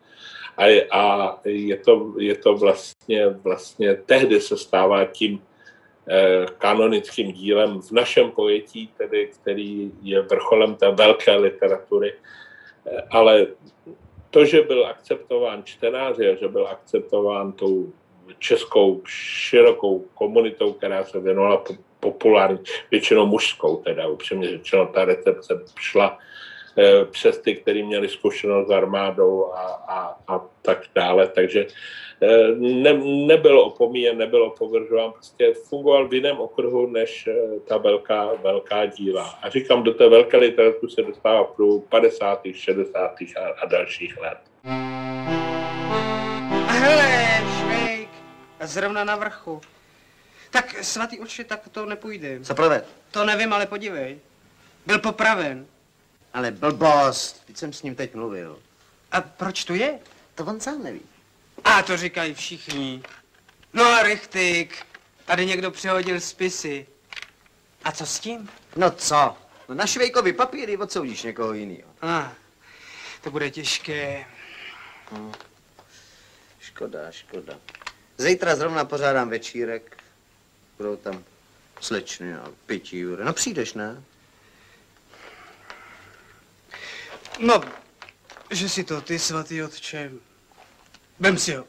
A, 0.57 0.65
a 0.91 1.39
je, 1.45 1.77
to, 1.77 2.15
je 2.19 2.35
to 2.35 2.55
vlastně, 2.55 3.29
vlastně 3.29 3.95
tehdy 3.95 4.41
se 4.41 4.57
stává 4.57 5.05
tím 5.05 5.43
kanonickým 6.59 7.33
dílem 7.33 7.83
v 7.83 7.91
našem 7.91 8.31
pojetí, 8.31 8.91
tedy, 8.99 9.31
který 9.41 9.93
je 10.03 10.23
vrcholem 10.23 10.75
té 10.75 10.91
velké 10.91 11.37
literatury. 11.37 12.15
Eh, 12.87 13.03
ale 13.11 13.47
to, 14.31 14.45
že 14.45 14.63
byl 14.63 14.87
akceptován 14.87 15.63
čtenáři 15.65 16.29
a 16.29 16.35
že 16.35 16.49
byl 16.49 16.67
akceptován 16.67 17.53
tou 17.53 17.93
českou 18.39 19.03
širokou 19.07 20.05
komunitou, 20.15 20.73
která 20.73 21.05
se 21.05 21.21
věnovala 21.21 21.65
populární, 22.01 22.59
většinou 22.91 23.27
mužskou 23.27 23.77
teda, 23.77 24.09
upřímně 24.09 24.49
řečeno, 24.49 24.87
ta 24.87 25.05
recepce 25.05 25.65
šla 25.81 26.19
eh, 26.19 26.50
přes 27.11 27.39
ty, 27.39 27.55
kteří 27.55 27.83
měli 27.83 28.09
zkušenost 28.09 28.69
s 28.69 28.71
armádou 28.71 29.53
a, 29.53 29.63
a, 29.89 30.17
a 30.35 30.41
tak 30.63 30.83
dále. 30.95 31.29
Takže 31.29 31.67
eh, 32.23 32.49
ne, 32.59 32.93
nebyl 33.27 33.61
opomíjen, 33.61 34.19
nebyl 34.19 34.43
opovržován, 34.43 35.13
prostě 35.13 35.55
fungoval 35.55 36.09
v 36.09 36.15
jiném 36.15 36.41
okruhu 36.41 36.87
než 36.87 37.27
eh, 37.27 37.61
ta 37.69 37.77
velká, 37.77 38.31
velká 38.43 38.87
díla. 38.87 39.39
A 39.43 39.49
říkám, 39.49 39.83
do 39.83 39.95
té 39.95 40.09
velké 40.09 40.37
literatury 40.37 40.93
se 40.93 41.03
dostává 41.03 41.53
v 41.59 41.81
50., 41.89 42.41
60. 42.53 43.01
A, 43.01 43.15
a 43.63 43.67
dalších 43.67 44.19
let. 44.21 44.39
Hele, 46.67 47.43
švejk, 47.61 48.09
zrovna 48.61 49.05
na 49.05 49.17
vrchu. 49.17 49.61
Tak 50.51 50.85
svatý 50.85 51.21
oči, 51.21 51.45
tak 51.45 51.69
to 51.69 51.87
nepůjde. 51.87 52.41
Co 52.41 52.55
proved? 52.55 52.87
To 53.11 53.25
nevím, 53.25 53.53
ale 53.53 53.67
podívej. 53.67 54.19
Byl 54.87 54.99
popraven. 54.99 55.67
Ale 56.33 56.51
blbost, 56.51 57.43
teď 57.47 57.57
jsem 57.57 57.73
s 57.73 57.83
ním 57.83 57.95
teď 57.95 58.15
mluvil. 58.15 58.59
A 59.13 59.21
proč 59.21 59.65
tu 59.65 59.75
je? 59.75 59.99
To 60.35 60.45
on 60.45 60.61
sám 60.61 60.83
neví. 60.83 61.01
A 61.65 61.83
to 61.83 61.97
říkají 61.97 62.35
všichni. 62.35 63.03
No 63.73 63.85
a 63.85 64.03
Richtik, 64.03 64.87
tady 65.25 65.47
někdo 65.47 65.71
přehodil 65.71 66.21
spisy. 66.21 66.87
A 67.85 67.93
co 67.93 68.07
s 68.07 68.19
tím? 68.19 68.51
No 68.77 68.91
co? 68.91 69.37
No 69.69 69.75
na 69.75 69.87
švejkovi 69.87 70.33
papíry 70.33 70.77
odsoudíš 70.77 71.23
někoho 71.23 71.53
jiného. 71.53 71.91
A, 72.03 72.33
to 73.21 73.31
bude 73.31 73.51
těžké. 73.51 74.25
Hm. 75.13 75.33
Škoda, 76.61 77.11
škoda. 77.11 77.59
Zítra 78.19 78.57
zrovna 78.57 78.85
pořádám 78.85 79.29
večírek. 79.31 79.97
Budou 80.77 80.97
tam 80.97 81.25
slečny 81.81 82.35
a 82.35 82.49
pití 82.67 82.99
jure. 82.99 83.25
No 83.25 83.33
přijdeš, 83.33 83.75
ne? 83.75 84.03
No, 87.41 87.61
že 88.51 88.69
si 88.69 88.85
to 88.85 89.01
ty, 89.01 89.19
svatý 89.19 89.63
otče. 89.63 90.11
Vem 91.21 91.37
si 91.37 91.55
ho. 91.55 91.65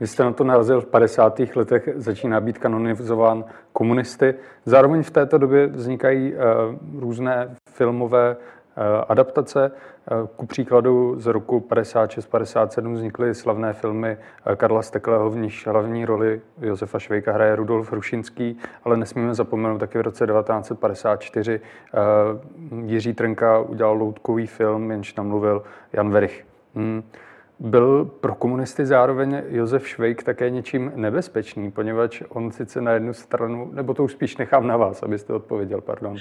Vy 0.00 0.06
jste 0.06 0.22
na 0.22 0.32
to 0.32 0.44
narazil 0.44 0.80
v 0.80 0.86
50. 0.86 1.40
letech, 1.56 1.88
začíná 1.96 2.40
být 2.40 2.58
kanonizován 2.58 3.44
komunisty. 3.72 4.34
Zároveň 4.64 5.02
v 5.02 5.10
této 5.10 5.38
době 5.38 5.66
vznikají 5.66 6.34
uh, 6.34 6.40
různé 7.00 7.56
filmové 7.70 8.36
adaptace. 9.08 9.72
Uh, 10.20 10.26
ku 10.36 10.46
příkladu 10.46 11.14
z 11.20 11.26
roku 11.26 11.66
56-57 11.70 12.94
vznikly 12.94 13.34
slavné 13.34 13.72
filmy 13.72 14.16
Karla 14.56 14.82
Steklého, 14.82 15.30
v 15.30 15.36
níž 15.36 15.66
hlavní 15.66 16.04
roli 16.04 16.40
Josefa 16.60 16.98
Švejka 16.98 17.32
hraje 17.32 17.56
Rudolf 17.56 17.92
Hrušinský, 17.92 18.58
ale 18.84 18.96
nesmíme 18.96 19.34
zapomenout 19.34 19.78
taky 19.78 19.98
v 19.98 20.00
roce 20.00 20.26
1954 20.26 21.60
Jiří 22.84 23.14
Trnka 23.14 23.58
udělal 23.58 23.96
loutkový 23.96 24.46
film, 24.46 24.90
jenž 24.90 25.14
namluvil 25.14 25.62
Jan 25.92 26.10
Verich. 26.10 26.46
Hmm. 26.74 27.02
Byl 27.60 28.04
pro 28.04 28.34
komunisty 28.34 28.86
zároveň 28.86 29.42
Josef 29.48 29.88
Švejk 29.88 30.22
také 30.22 30.50
něčím 30.50 30.92
nebezpečný, 30.94 31.70
poněvadž 31.70 32.22
on 32.28 32.50
sice 32.50 32.80
na 32.80 32.92
jednu 32.92 33.12
stranu, 33.12 33.70
nebo 33.72 33.94
to 33.94 34.04
už 34.04 34.12
spíš 34.12 34.36
nechám 34.36 34.66
na 34.66 34.76
vás, 34.76 35.02
abyste 35.02 35.32
odpověděl, 35.32 35.80
pardon. 35.80 36.16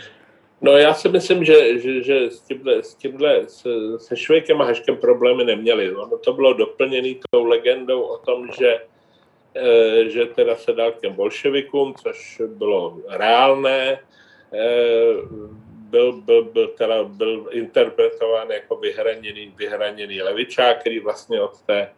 No 0.62 0.78
já 0.78 0.94
si 0.94 1.10
myslím, 1.10 1.46
že, 1.46 1.80
že, 1.80 2.04
že 2.04 2.32
s 2.32 2.42
tímhle, 2.42 2.84
s 2.84 2.96
tímhle 2.96 3.50
se, 3.50 3.70
se 3.98 4.18
Švejkem 4.18 4.62
a 4.62 4.66
Haškem 4.66 4.98
problémy 4.98 5.44
neměli. 5.44 5.96
Ono 5.96 6.18
to 6.18 6.34
bylo 6.34 6.54
doplněné 6.54 7.14
tou 7.32 7.46
legendou 7.46 8.02
o 8.02 8.18
tom, 8.18 8.48
že, 8.60 8.82
e, 9.56 10.10
že 10.10 10.26
teda 10.26 10.56
se 10.56 10.74
dal 10.74 10.92
k 10.92 11.00
těm 11.00 11.14
bolševikům, 11.14 11.94
což 12.04 12.42
bylo 12.48 12.98
reálné. 13.08 14.00
E, 14.54 14.70
byl, 15.90 16.12
byl, 16.22 16.44
byl, 16.44 16.68
teda, 16.68 17.04
byl 17.04 17.50
interpretován 17.52 18.52
jako 18.52 18.76
vyhraněný, 18.76 19.54
vyhraněný 19.58 20.22
levičák, 20.22 20.80
který 20.80 21.00
vlastně 21.00 21.42
od 21.42 21.62
té, 21.62 21.90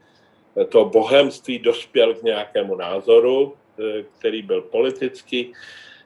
toho 0.70 0.90
bohemství 0.90 1.60
dospěl 1.60 2.14
k 2.14 2.24
nějakému 2.24 2.76
názoru, 2.76 3.54
eh, 3.80 4.04
který 4.20 4.42
byl 4.42 4.62
politický. 4.62 5.54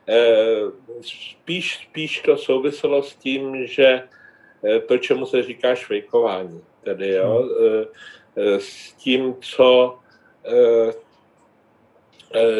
Eh, 0.08 0.70
spíš, 1.00 1.88
spíš 1.88 2.20
to 2.20 2.36
souviselo 2.36 3.02
s 3.02 3.14
tím, 3.14 3.66
že 3.66 4.02
eh, 4.64 4.80
to, 4.80 4.98
čemu 4.98 5.26
se 5.26 5.42
říká 5.42 5.74
švejkování, 5.74 6.60
tedy 6.84 7.08
jo, 7.08 7.48
s 8.58 8.92
tím, 8.92 9.34
co 9.40 9.98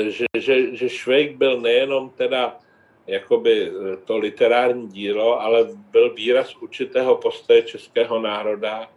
že, 0.09 0.27
že, 0.39 0.77
že 0.77 0.89
Švejk 0.89 1.37
byl 1.37 1.61
nejenom 1.61 2.11
teda 2.11 2.57
jakoby 3.07 3.71
eh, 3.71 3.97
to 3.97 4.19
literární 4.19 4.89
dílo, 4.89 5.41
ale 5.41 5.69
byl 5.91 6.15
výraz 6.15 6.57
určitého 6.57 7.17
postoje 7.17 7.63
českého 7.63 8.21
národa, 8.21 8.83
eh, 8.83 8.96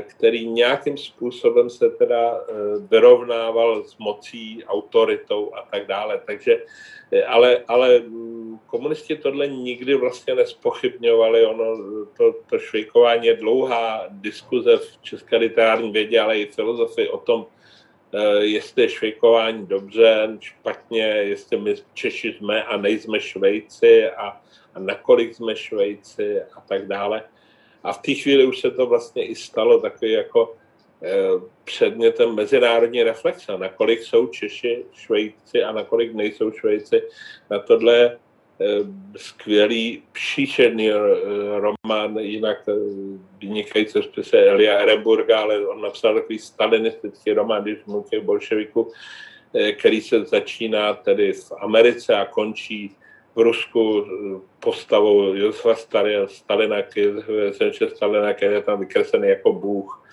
který 0.00 0.48
nějakým 0.48 0.96
způsobem 0.96 1.70
se 1.70 1.90
teda 1.90 2.40
eh, 2.40 2.54
vyrovnával 2.90 3.84
s 3.84 3.98
mocí, 3.98 4.64
autoritou 4.64 5.54
a 5.54 5.68
tak 5.70 5.86
dále. 5.86 6.20
Takže, 6.26 6.64
ale, 7.26 7.64
ale 7.68 7.98
mm, 7.98 8.58
komunisti 8.66 9.16
tohle 9.16 9.46
nikdy 9.46 9.94
vlastně 9.94 10.34
nespochybňovali. 10.34 11.46
Ono, 11.46 11.64
to, 12.16 12.34
to 12.50 12.58
švejkování 12.58 13.26
je 13.26 13.36
dlouhá 13.36 14.06
diskuze 14.10 14.76
v 14.76 14.98
české 15.02 15.36
literární 15.36 15.92
vědě, 15.92 16.20
ale 16.20 16.38
i 16.38 16.46
filozofii 16.46 17.08
o 17.08 17.18
tom, 17.18 17.46
Eh, 18.12 18.44
jestli 18.44 18.82
je 18.82 18.88
švejkování 18.88 19.66
dobře, 19.66 20.28
špatně, 20.40 21.02
jestli 21.02 21.60
my 21.60 21.74
Češi 21.94 22.32
jsme 22.32 22.64
a 22.64 22.76
nejsme 22.76 23.20
Švejci 23.20 24.10
a, 24.10 24.40
a 24.74 24.78
nakolik 24.78 25.34
jsme 25.34 25.56
Švejci 25.56 26.42
a 26.42 26.60
tak 26.60 26.86
dále. 26.86 27.22
A 27.82 27.92
v 27.92 27.98
té 27.98 28.14
chvíli 28.14 28.46
už 28.46 28.60
se 28.60 28.70
to 28.70 28.86
vlastně 28.86 29.26
i 29.26 29.34
stalo 29.34 29.80
takový 29.80 30.12
jako 30.12 30.56
eh, 31.02 31.10
předmětem 31.64 32.34
mezinárodní 32.34 33.02
reflexe, 33.02 33.58
nakolik 33.58 34.02
jsou 34.02 34.26
Češi 34.26 34.84
Švejci 34.92 35.62
a 35.62 35.72
nakolik 35.72 36.14
nejsou 36.14 36.52
Švejci. 36.52 37.02
Na 37.50 37.58
tohle 37.58 38.16
Eh, 38.62 38.84
skvělý 39.16 40.02
příšerný 40.12 40.90
eh, 40.90 40.94
román, 41.60 42.18
jinak 42.18 42.68
vynikající 43.38 44.02
spise 44.02 44.46
Elia 44.46 44.78
Ereburga, 44.78 45.40
ale 45.40 45.66
on 45.66 45.80
napsal 45.80 46.14
takový 46.14 46.38
stalinistický 46.38 47.32
román, 47.32 47.62
když 47.62 47.84
mluví 47.86 48.20
bolševiku, 48.22 48.92
který 49.78 50.00
se 50.00 50.24
začíná 50.24 50.94
tedy 50.94 51.32
v 51.32 51.52
Americe 51.60 52.14
a 52.14 52.24
končí 52.24 52.96
v 53.40 53.42
Rusku 53.42 54.06
postavou 54.60 55.34
Josefa 55.34 55.74
Stalina, 55.74 56.26
Stalina, 56.26 56.82
který 58.32 58.54
je 58.54 58.62
tam 58.62 58.80
vykreslený 58.80 59.28
jako 59.28 59.52
bůh. 59.52 60.04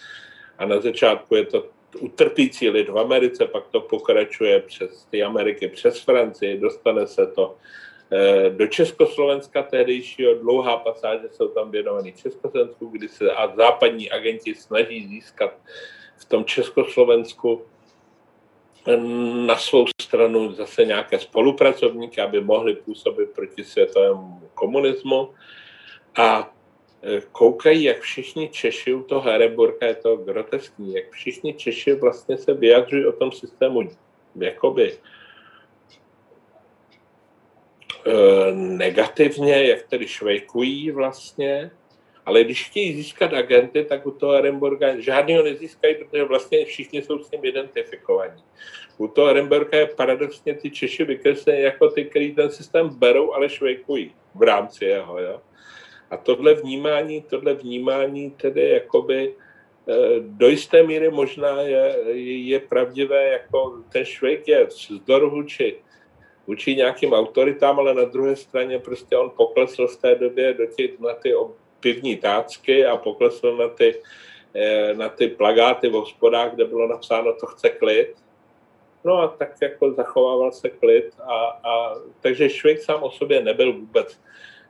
A 0.57 0.65
na 0.65 0.79
začátku 0.79 1.35
je 1.35 1.45
to 1.45 1.65
utrpící 1.99 2.69
lid 2.69 2.89
v 2.89 2.99
Americe, 2.99 3.45
pak 3.45 3.67
to 3.67 3.81
pokračuje 3.81 4.59
přes 4.59 5.05
ty 5.11 5.23
Ameriky, 5.23 5.67
přes 5.67 6.03
Francii, 6.03 6.59
dostane 6.59 7.07
se 7.07 7.27
to 7.27 7.55
Eh, 8.11 8.49
do 8.49 8.67
Československa 8.67 9.63
tehdejšího, 9.63 10.33
dlouhá 10.33 10.77
pasáže 10.77 11.27
jsou 11.31 11.47
tam 11.47 11.71
věnovaný 11.71 12.13
Československu, 12.13 12.87
kdy 12.87 13.07
se 13.07 13.31
a 13.31 13.55
západní 13.55 14.11
agenti 14.11 14.55
snaží 14.55 15.07
získat 15.07 15.53
v 16.17 16.25
tom 16.25 16.45
Československu 16.45 17.61
eh, 17.61 17.76
na 19.45 19.55
svou 19.57 19.85
stranu 20.01 20.53
zase 20.53 20.85
nějaké 20.85 21.19
spolupracovníky, 21.19 22.21
aby 22.21 22.41
mohli 22.41 22.75
působit 22.75 23.29
proti 23.29 23.63
světovému 23.63 24.41
komunismu. 24.53 25.29
A 26.15 26.53
eh, 27.03 27.21
koukají, 27.31 27.83
jak 27.83 27.99
všichni 27.99 28.49
Češi 28.49 28.93
u 28.93 29.03
toho 29.03 29.21
Hereburka, 29.21 29.85
je 29.85 29.95
to 29.95 30.15
groteskní, 30.15 30.93
jak 30.93 31.11
všichni 31.11 31.53
Češi 31.53 31.93
vlastně 31.93 32.37
se 32.37 32.53
vyjadřují 32.53 33.05
o 33.05 33.11
tom 33.11 33.31
systému 33.31 33.89
jakoby 34.35 34.97
Eh, 38.07 38.51
negativně, 38.53 39.67
jak 39.67 39.83
tedy 39.83 40.07
švejkují 40.07 40.91
vlastně, 40.91 41.71
ale 42.27 42.43
když 42.43 42.67
chtějí 42.67 42.93
získat 42.93 43.33
agenty, 43.33 43.83
tak 43.83 44.05
u 44.05 44.11
toho 44.11 44.33
Ehrenborga 44.33 44.99
žádný 44.99 45.35
ho 45.35 45.43
nezískají, 45.43 45.95
protože 45.95 46.23
vlastně 46.23 46.65
všichni 46.65 47.01
jsou 47.01 47.19
s 47.19 47.31
ním 47.31 47.45
identifikovaní. 47.45 48.43
U 48.97 49.07
toho 49.07 49.27
Ehrenborga 49.27 49.77
je 49.77 49.85
paradoxně 49.85 50.53
ty 50.53 50.71
Češi 50.71 51.03
vykreslení 51.03 51.61
jako 51.61 51.89
ty, 51.89 52.05
který 52.05 52.35
ten 52.35 52.51
systém 52.51 52.89
berou, 52.89 53.33
ale 53.33 53.49
švejkují 53.49 54.11
v 54.35 54.41
rámci 54.41 54.85
jeho. 54.85 55.19
Jo? 55.19 55.41
A 56.09 56.17
tohle 56.17 56.53
vnímání, 56.53 57.21
tohle 57.21 57.53
vnímání 57.53 58.31
tedy 58.31 58.69
jakoby 58.69 59.33
do 60.19 60.47
jisté 60.47 60.83
míry 60.83 61.09
možná 61.09 61.61
je, 61.61 61.95
je 62.51 62.59
pravdivé, 62.59 63.27
jako 63.27 63.83
ten 63.91 64.05
Švejk 64.05 64.47
je 64.47 64.67
vůči, 65.29 65.75
vůči 66.47 66.75
nějakým 66.75 67.13
autoritám, 67.13 67.79
ale 67.79 67.93
na 67.93 68.03
druhé 68.03 68.35
straně 68.35 68.79
prostě 68.79 69.17
on 69.17 69.31
poklesl 69.37 69.87
v 69.87 69.97
té 69.97 70.15
době 70.15 70.53
do 70.53 70.65
těch, 70.65 70.99
na 70.99 71.13
ty 71.13 71.35
pivní 71.79 72.17
tácky 72.17 72.85
a 72.85 72.97
poklesl 72.97 73.57
na 73.57 73.67
ty, 73.67 74.01
eh, 74.55 74.93
na 74.93 75.09
ty 75.09 75.27
plagáty 75.27 75.89
v 75.89 75.93
hospodách, 75.93 76.53
kde 76.53 76.65
bylo 76.65 76.87
napsáno, 76.87 77.33
to 77.33 77.45
chce 77.45 77.69
klid. 77.69 78.15
No 79.03 79.19
a 79.19 79.27
tak 79.27 79.55
jako 79.61 79.91
zachovával 79.91 80.51
se 80.51 80.69
klid 80.69 81.13
a, 81.23 81.35
a 81.63 81.95
takže 82.21 82.49
Švejk 82.49 82.81
sám 82.81 83.03
o 83.03 83.11
sobě 83.11 83.43
nebyl 83.43 83.73
vůbec 83.73 84.19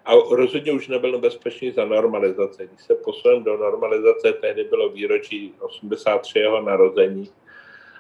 a 0.08 0.14
rozhodně 0.32 0.72
už 0.72 0.88
nebyl 0.88 1.12
nebezpečný 1.12 1.72
za 1.72 1.86
normalizace. 1.86 2.68
Když 2.68 2.82
se 2.82 2.96
posunul 2.96 3.42
do 3.42 3.58
normalizace, 3.58 4.34
tehdy 4.34 4.64
bylo 4.64 4.90
výročí 4.90 5.54
83 5.60 6.40
jeho 6.40 6.62
narození. 6.62 7.30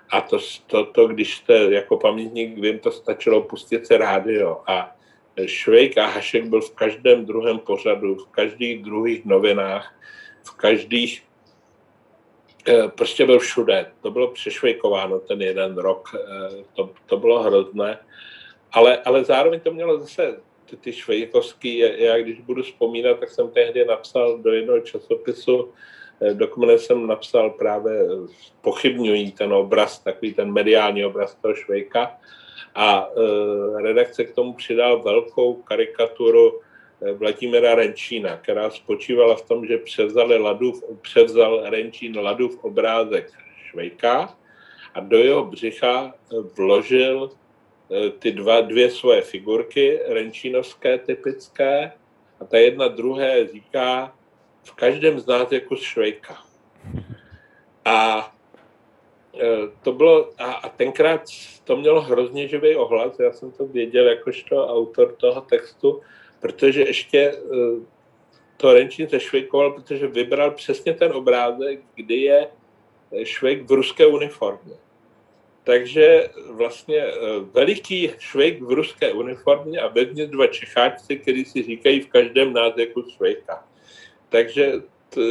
A 0.10 0.22
to, 0.22 0.39
to, 0.67 0.86
to, 0.86 1.08
když 1.08 1.38
jste 1.38 1.54
jako 1.54 1.98
pamětník, 1.98 2.58
vím, 2.58 2.80
to 2.80 2.91
stačilo 2.91 3.41
pustit 3.41 3.88
se 3.88 3.98
rádio. 3.98 4.62
A 4.67 4.96
Švejk 5.45 5.97
a 5.97 6.06
Hašek 6.06 6.45
byl 6.45 6.62
v 6.62 6.71
každém 6.71 7.26
druhém 7.26 7.60
pořadu, 7.60 8.15
v 8.15 8.28
každých 8.28 8.84
druhých 8.84 9.26
novinách, 9.26 9.93
v 10.43 10.52
každých 10.52 11.23
eh, 12.67 12.88
prostě 12.88 13.26
byl 13.26 13.39
všude. 13.39 13.91
To 14.02 14.12
bylo 14.12 14.28
přešvejkováno 14.32 15.19
ten 15.19 15.41
jeden 15.41 15.78
rok. 15.78 16.10
Eh, 16.15 16.63
to, 16.73 16.89
to 17.06 17.17
bylo 17.17 17.43
hrozné. 17.43 18.00
Ale, 18.71 18.97
ale 18.97 19.23
zároveň 19.23 19.60
to 19.60 19.71
mělo 19.73 20.00
zase 20.00 20.38
ty, 20.65 20.78
ty 20.78 20.93
švejkovský, 20.93 21.78
já 21.78 22.17
když 22.17 22.41
budu 22.41 22.63
vzpomínat, 22.63 23.19
tak 23.19 23.30
jsem 23.30 23.50
tehdy 23.50 23.86
napsal 23.86 24.38
do 24.38 24.52
jednoho 24.54 24.80
časopisu, 24.80 25.73
eh, 26.21 26.34
dokument 26.34 26.80
jsem 26.80 27.08
napsal 27.08 27.50
právě 27.50 28.08
pochybňují 28.62 29.32
ten 29.32 29.54
obraz, 29.54 30.00
takový 30.00 30.34
ten 30.34 30.54
mediální 30.54 31.06
obraz 31.06 31.36
toho 31.36 31.56
Švejka 31.56 32.17
a 32.75 33.10
e, 33.77 33.82
redakce 33.82 34.25
k 34.25 34.36
tomu 34.36 34.53
přidal 34.53 35.01
velkou 35.01 35.53
karikaturu 35.53 36.60
e, 37.01 37.13
Vladimira 37.13 37.75
Renčína, 37.75 38.38
která 38.38 38.69
spočívala 38.69 39.36
v 39.36 39.41
tom, 39.41 39.65
že 39.65 39.77
převzali 39.77 40.38
Ladův, 40.38 40.84
převzal 41.01 41.69
Renčín 41.69 42.19
Ladův 42.19 42.63
obrázek 42.63 43.32
Švejka 43.69 44.38
a 44.93 44.99
do 44.99 45.17
jeho 45.17 45.45
břicha 45.45 46.13
vložil 46.58 47.30
Eh, 47.91 48.10
ty 48.10 48.32
dva, 48.32 48.62
dvě 48.62 48.91
svoje 48.91 49.21
figurky, 49.21 49.99
renčínovské 50.08 50.97
typické, 50.97 51.91
a 52.39 52.45
ta 52.45 52.58
jedna 52.58 52.88
druhé 52.88 53.47
říká, 53.47 54.15
v 54.63 54.71
každém 54.71 55.19
z 55.19 55.25
nás 55.25 55.51
je 55.51 55.60
kus 55.60 55.82
švejka. 55.82 56.38
A 57.86 58.32
to 59.84 59.91
bylo, 59.91 60.30
a, 60.38 60.54
a 60.54 60.69
tenkrát 60.69 61.21
to 61.63 61.78
mělo 61.78 62.02
hrozně 62.02 62.47
živý 62.47 62.76
ohlas, 62.76 63.19
já 63.19 63.34
jsem 63.34 63.52
to 63.52 63.65
věděl 63.65 64.08
jakožto 64.08 64.67
autor 64.67 65.15
toho 65.17 65.41
textu, 65.41 66.02
protože 66.39 66.82
ještě 66.82 67.19
eh, 67.19 67.86
to 68.58 68.73
Renčín 68.73 69.10
zešvejkoval, 69.10 69.71
protože 69.71 70.08
vybral 70.08 70.52
přesně 70.52 70.93
ten 70.93 71.12
obrázek, 71.12 71.80
kdy 71.95 72.15
je 72.15 72.47
švejk 73.23 73.69
v 73.69 73.71
ruské 73.71 74.06
uniformě. 74.06 74.76
Takže 75.63 76.30
vlastně 76.50 76.97
eh, 76.97 77.12
veliký 77.54 78.12
švejk 78.19 78.62
v 78.62 78.71
ruské 78.71 79.13
uniformě 79.13 79.80
a 79.80 79.88
vevnitř 79.88 80.32
dva 80.32 80.47
Čecháčci, 80.47 81.17
kteří 81.17 81.45
si 81.45 81.63
říkají 81.63 82.02
v 82.02 82.10
každém 82.10 82.54
názeku 82.54 83.04
švejka. 83.15 83.67
Takže 84.30 84.73
t, 85.10 85.21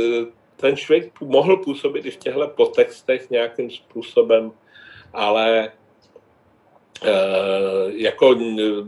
ten 0.57 0.77
švejk 0.77 1.21
mohl 1.21 1.57
působit 1.57 2.07
i 2.07 2.11
v 2.11 2.17
těchto 2.17 2.49
potextech 2.49 3.31
nějakým 3.31 3.71
způsobem, 3.71 4.53
ale 5.13 5.73
e, 7.03 7.13
jako 7.89 8.35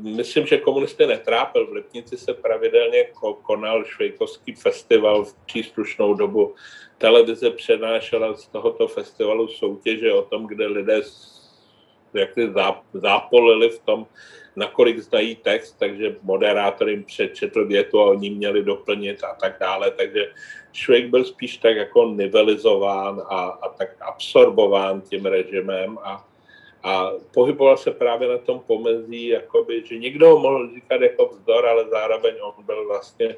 myslím, 0.02 0.46
že 0.46 0.58
komunisty 0.58 1.06
netrápil. 1.06 1.66
V 1.66 1.72
Lipnici 1.72 2.16
se 2.16 2.34
pravidelně 2.34 3.04
konal 3.42 3.84
švejkovský 3.84 4.54
festival 4.54 5.24
v 5.24 5.34
příslušnou 5.46 6.14
dobu. 6.14 6.54
Televize 6.98 7.50
přenášela 7.50 8.36
z 8.36 8.48
tohoto 8.48 8.88
festivalu 8.88 9.48
soutěže 9.48 10.12
o 10.12 10.22
tom, 10.22 10.46
kde 10.46 10.66
lidé 10.66 11.02
jak 12.14 12.34
si 12.34 12.52
zápolili 12.94 13.70
v 13.70 13.78
tom, 13.78 14.06
nakolik 14.58 14.98
znají 14.98 15.36
text, 15.36 15.78
takže 15.78 16.16
moderátor 16.22 16.88
jim 16.88 17.04
přečetl 17.04 17.66
větu 17.66 18.00
a 18.00 18.10
oni 18.10 18.30
měli 18.30 18.62
doplnit 18.62 19.24
a 19.24 19.34
tak 19.34 19.56
dále. 19.60 19.90
Takže 19.90 20.32
člověk 20.72 21.06
byl 21.06 21.24
spíš 21.24 21.56
tak 21.56 21.76
jako 21.76 22.08
nivelizován 22.08 23.22
a, 23.28 23.38
a 23.46 23.68
tak 23.68 23.88
absorbován 24.00 25.00
tím 25.00 25.26
režimem 25.26 25.98
a, 26.02 26.26
a 26.82 27.10
pohyboval 27.34 27.76
se 27.76 27.90
právě 27.90 28.28
na 28.28 28.38
tom 28.38 28.60
pomezí, 28.66 29.26
jakoby, 29.26 29.82
že 29.86 29.98
někdo 29.98 30.30
ho 30.30 30.38
mohl 30.38 30.74
říkat 30.74 31.00
jako 31.00 31.26
vzdor, 31.26 31.66
ale 31.66 31.88
zároveň 31.88 32.34
on 32.42 32.64
byl 32.64 32.86
vlastně 32.86 33.36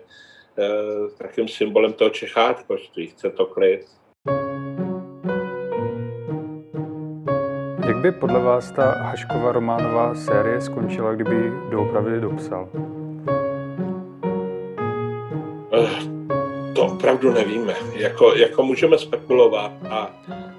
eh, 0.59 1.11
takým 1.19 1.49
symbolem 1.49 1.93
toho 1.93 2.11
čecháčkoství, 2.11 3.07
chce 3.07 3.31
to 3.31 3.47
klid. 3.47 4.00
By 8.01 8.13
podle 8.13 8.41
vás 8.41 8.71
ta 8.71 8.91
Haškova 8.91 9.53
románová 9.53 10.15
série 10.15 10.61
skončila, 10.61 11.15
kdyby 11.15 11.35
ji 11.35 11.53
doopravdy 11.71 12.21
dopsal? 12.21 12.69
Eh, 15.73 16.21
to 16.75 16.87
opravdu 16.87 17.33
nevíme. 17.33 17.75
Jako, 17.93 18.35
jako 18.35 18.63
můžeme 18.63 18.99
spekulovat 18.99 19.73
a 19.91 20.11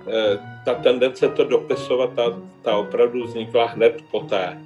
e, 0.08 0.40
ta 0.66 0.74
tendence 0.74 1.28
to 1.28 1.44
dopisovat, 1.44 2.14
ta, 2.16 2.24
ta 2.62 2.78
opravdu 2.78 3.24
vznikla 3.24 3.66
hned 3.66 4.04
poté. 4.12 4.58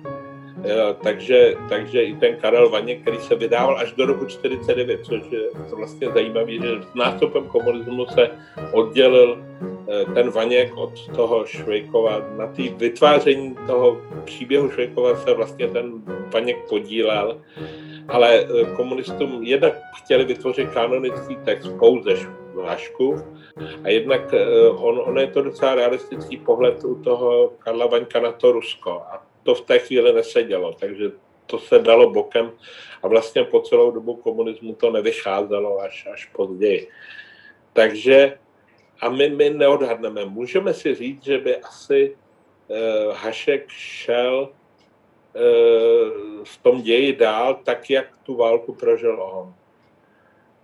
E, 0.65 0.93
takže, 1.03 1.53
takže 1.69 2.03
i 2.03 2.15
ten 2.15 2.35
Karel 2.35 2.69
Vaně, 2.69 2.95
který 2.95 3.17
se 3.17 3.35
vydával 3.35 3.77
až 3.77 3.91
do 3.91 4.05
roku 4.05 4.25
49, 4.25 5.05
což 5.05 5.21
je 5.31 5.39
vlastně 5.75 6.09
zajímavé, 6.09 6.51
že 6.51 6.81
s 6.91 6.95
nástupem 6.95 7.43
komunismu 7.43 8.05
se 8.05 8.29
oddělil 8.71 9.37
ten 10.13 10.29
Vaněk 10.29 10.77
od 10.77 11.15
toho 11.15 11.45
Švejkova, 11.45 12.21
na 12.37 12.47
té 12.47 12.63
vytváření 12.63 13.55
toho 13.67 14.01
příběhu 14.25 14.71
Švejkova 14.71 15.15
se 15.15 15.33
vlastně 15.33 15.67
ten 15.67 15.91
Vaněk 16.33 16.57
podílel, 16.69 17.41
ale 18.07 18.39
eh, 18.39 18.65
komunistům 18.75 19.43
jednak 19.43 19.73
chtěli 19.95 20.25
vytvořit 20.25 20.69
kanonický 20.69 21.35
text 21.35 21.69
pouze 21.79 22.15
Vašku 22.53 23.15
a 23.83 23.89
jednak 23.89 24.33
eh, 24.33 24.69
on, 24.69 25.01
on 25.05 25.19
je 25.19 25.27
to 25.27 25.41
docela 25.41 25.75
realistický 25.75 26.37
pohled 26.37 26.83
u 26.83 26.95
toho 26.95 27.53
Karla 27.59 27.85
Vaňka 27.85 28.19
na 28.19 28.31
to 28.31 28.51
Rusko 28.51 28.91
a 28.91 29.25
to 29.43 29.55
v 29.55 29.61
té 29.61 29.79
chvíli 29.79 30.13
nesedělo, 30.13 30.73
takže 30.79 31.11
to 31.45 31.59
se 31.59 31.79
dalo 31.79 32.09
bokem 32.09 32.51
a 33.03 33.07
vlastně 33.07 33.43
po 33.43 33.61
celou 33.61 33.91
dobu 33.91 34.15
komunismu 34.15 34.75
to 34.75 34.91
nevycházelo 34.91 35.79
až, 35.79 36.07
až 36.13 36.25
později. 36.25 36.87
Takže 37.73 38.37
a 39.01 39.09
my, 39.09 39.29
my 39.29 39.49
neodhadneme. 39.49 40.25
Můžeme 40.25 40.73
si 40.73 40.95
říct, 40.95 41.23
že 41.23 41.37
by 41.37 41.57
asi 41.57 42.15
uh, 42.67 42.77
Hašek 43.15 43.69
šel 43.69 44.49
uh, 44.49 45.41
v 46.43 46.57
tom 46.61 46.81
ději 46.81 47.15
dál, 47.15 47.59
tak 47.63 47.89
jak 47.89 48.07
tu 48.23 48.35
válku 48.35 48.73
prožil 48.73 49.21
on. 49.21 49.53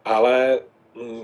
Ale 0.05 0.59
um, 0.93 1.23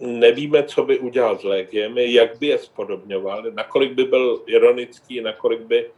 nevíme, 0.00 0.62
co 0.62 0.84
by 0.84 0.98
udělal 0.98 1.38
s 1.38 1.44
legiemi, 1.44 2.12
jak 2.12 2.38
by 2.38 2.46
je 2.46 2.58
spodobňoval, 2.58 3.42
nakolik 3.50 3.92
by 3.92 4.04
byl 4.04 4.42
ironický, 4.46 5.20
nakolik 5.20 5.60
by 5.60 5.90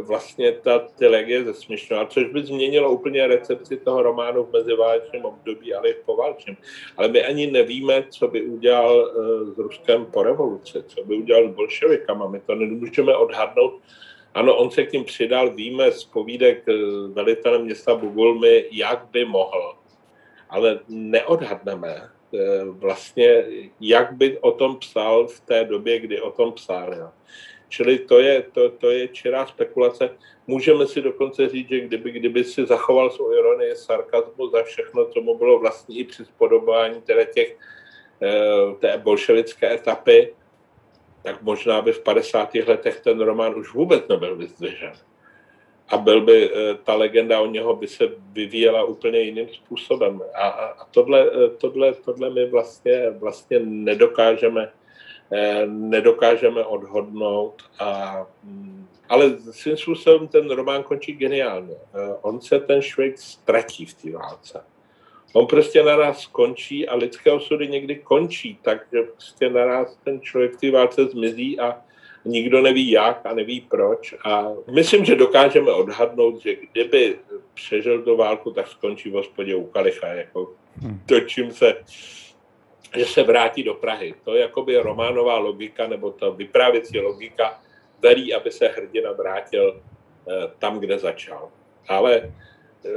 vlastně 0.00 0.52
ta, 0.52 0.88
legie 1.00 1.44
zesměšňovala, 1.44 2.08
což 2.08 2.24
by 2.24 2.42
změnilo 2.42 2.90
úplně 2.90 3.26
recepci 3.26 3.76
toho 3.76 4.02
románu 4.02 4.44
v 4.44 4.52
meziválečném 4.52 5.24
období, 5.24 5.74
ale 5.74 5.88
i 5.88 5.94
v 5.94 6.04
poválečném. 6.04 6.56
Ale 6.96 7.08
my 7.08 7.24
ani 7.24 7.46
nevíme, 7.46 8.04
co 8.08 8.28
by 8.28 8.42
udělal 8.42 8.96
uh, 8.96 9.54
s 9.54 9.58
Ruskem 9.58 10.06
po 10.06 10.22
revoluci, 10.22 10.82
co 10.86 11.04
by 11.04 11.16
udělal 11.16 11.48
s 11.48 11.54
bolševikama. 11.54 12.28
My 12.28 12.40
to 12.40 12.54
nemůžeme 12.54 13.16
odhadnout. 13.16 13.80
Ano, 14.34 14.56
on 14.56 14.70
se 14.70 14.84
k 14.84 14.92
ním 14.92 15.04
přidal, 15.04 15.50
víme 15.50 15.92
z 15.92 16.04
povídek 16.04 16.64
uh, 16.68 16.74
velitele 17.10 17.58
města 17.58 17.94
Bugulmy, 17.94 18.64
jak 18.70 19.06
by 19.12 19.24
mohl. 19.24 19.74
Ale 20.50 20.80
neodhadneme 20.88 22.02
uh, 22.30 22.40
vlastně, 22.76 23.44
jak 23.80 24.12
by 24.12 24.38
o 24.38 24.52
tom 24.52 24.78
psal 24.78 25.26
v 25.26 25.40
té 25.40 25.64
době, 25.64 25.98
kdy 25.98 26.20
o 26.20 26.30
tom 26.30 26.52
psal. 26.52 26.94
Jo. 26.94 27.08
Čili 27.72 28.04
to 28.04 28.20
je, 28.20 28.42
to, 28.52 28.70
to 28.70 28.90
je 28.90 29.08
čirá 29.08 29.46
spekulace. 29.46 30.10
Můžeme 30.46 30.86
si 30.86 31.00
dokonce 31.00 31.48
říct, 31.48 31.68
že 31.68 31.80
kdyby, 31.80 32.10
kdyby 32.10 32.44
si 32.44 32.66
zachoval 32.66 33.10
svou 33.10 33.32
ironii, 33.32 33.76
sarkazmu 33.76 34.48
za 34.48 34.62
všechno, 34.62 35.06
co 35.06 35.20
mu 35.20 35.38
bylo 35.38 35.58
vlastní 35.58 35.98
i 35.98 36.04
při 36.04 36.24
spodobání 36.24 37.02
tedy 37.02 37.26
těch, 37.34 37.56
eh, 38.22 38.76
té 38.78 38.98
bolševické 38.98 39.74
etapy, 39.74 40.34
tak 41.22 41.42
možná 41.42 41.82
by 41.82 41.92
v 41.92 42.02
50. 42.02 42.62
letech 42.68 43.00
ten 43.00 43.20
román 43.20 43.56
už 43.56 43.72
vůbec 43.72 44.08
nebyl 44.08 44.36
vyzdvižen. 44.36 44.92
A 45.88 45.96
byl 45.96 46.20
by, 46.20 46.50
eh, 46.52 46.74
ta 46.84 46.94
legenda 46.94 47.40
o 47.40 47.46
něho 47.46 47.76
by 47.76 47.88
se 47.88 48.04
vyvíjela 48.32 48.84
úplně 48.84 49.20
jiným 49.20 49.48
způsobem. 49.48 50.20
A, 50.34 50.48
a 50.48 50.84
tohle, 50.84 51.24
eh, 51.24 51.48
tohle, 51.56 51.94
tohle 52.04 52.30
my 52.30 52.46
vlastně, 52.46 53.10
vlastně 53.10 53.58
nedokážeme 53.64 54.72
nedokážeme 55.66 56.64
odhodnout. 56.64 57.62
A, 57.78 58.26
mm, 58.44 58.86
ale 59.08 59.36
svým 59.50 59.76
způsobem 59.76 60.28
ten 60.28 60.50
román 60.50 60.82
končí 60.82 61.12
geniálně. 61.12 61.74
Eh, 61.74 62.14
on 62.22 62.40
se 62.40 62.60
ten 62.60 62.82
člověk 62.82 63.18
ztratí 63.18 63.86
v 63.86 63.94
té 63.94 64.10
válce. 64.10 64.64
On 65.32 65.46
prostě 65.46 65.82
naraz 65.82 66.20
skončí 66.20 66.88
a 66.88 66.96
lidské 66.96 67.32
osudy 67.32 67.68
někdy 67.68 67.96
končí, 67.96 68.58
takže 68.62 69.02
prostě 69.02 69.50
naraz 69.50 69.98
ten 70.04 70.20
člověk 70.20 70.52
v 70.52 70.60
té 70.60 70.70
válce 70.70 71.04
zmizí 71.04 71.60
a 71.60 71.80
nikdo 72.24 72.62
neví 72.62 72.90
jak 72.90 73.26
a 73.26 73.34
neví 73.34 73.60
proč. 73.60 74.14
A 74.24 74.48
myslím, 74.74 75.04
že 75.04 75.16
dokážeme 75.16 75.72
odhadnout, 75.72 76.40
že 76.40 76.56
kdyby 76.72 77.18
přežil 77.54 78.02
do 78.02 78.16
válku, 78.16 78.50
tak 78.50 78.68
skončí 78.68 79.10
v 79.10 79.14
hospodě 79.14 79.54
u 79.54 79.66
Kalicha. 79.66 80.06
Jako 80.06 80.54
to, 81.06 81.20
čím 81.20 81.52
se 81.52 81.76
že 82.96 83.04
se 83.04 83.22
vrátí 83.22 83.62
do 83.62 83.74
Prahy. 83.74 84.14
To 84.24 84.34
je 84.34 84.40
jakoby 84.40 84.78
románová 84.78 85.38
logika, 85.38 85.86
nebo 85.86 86.10
ta 86.10 86.28
vyprávěcí 86.28 87.00
logika, 87.00 87.60
který, 87.98 88.34
aby 88.34 88.50
se 88.50 88.68
hrdina 88.68 89.12
vrátil 89.12 89.80
eh, 90.28 90.50
tam, 90.58 90.78
kde 90.78 90.98
začal. 90.98 91.48
Ale 91.88 92.32
eh, 92.84 92.90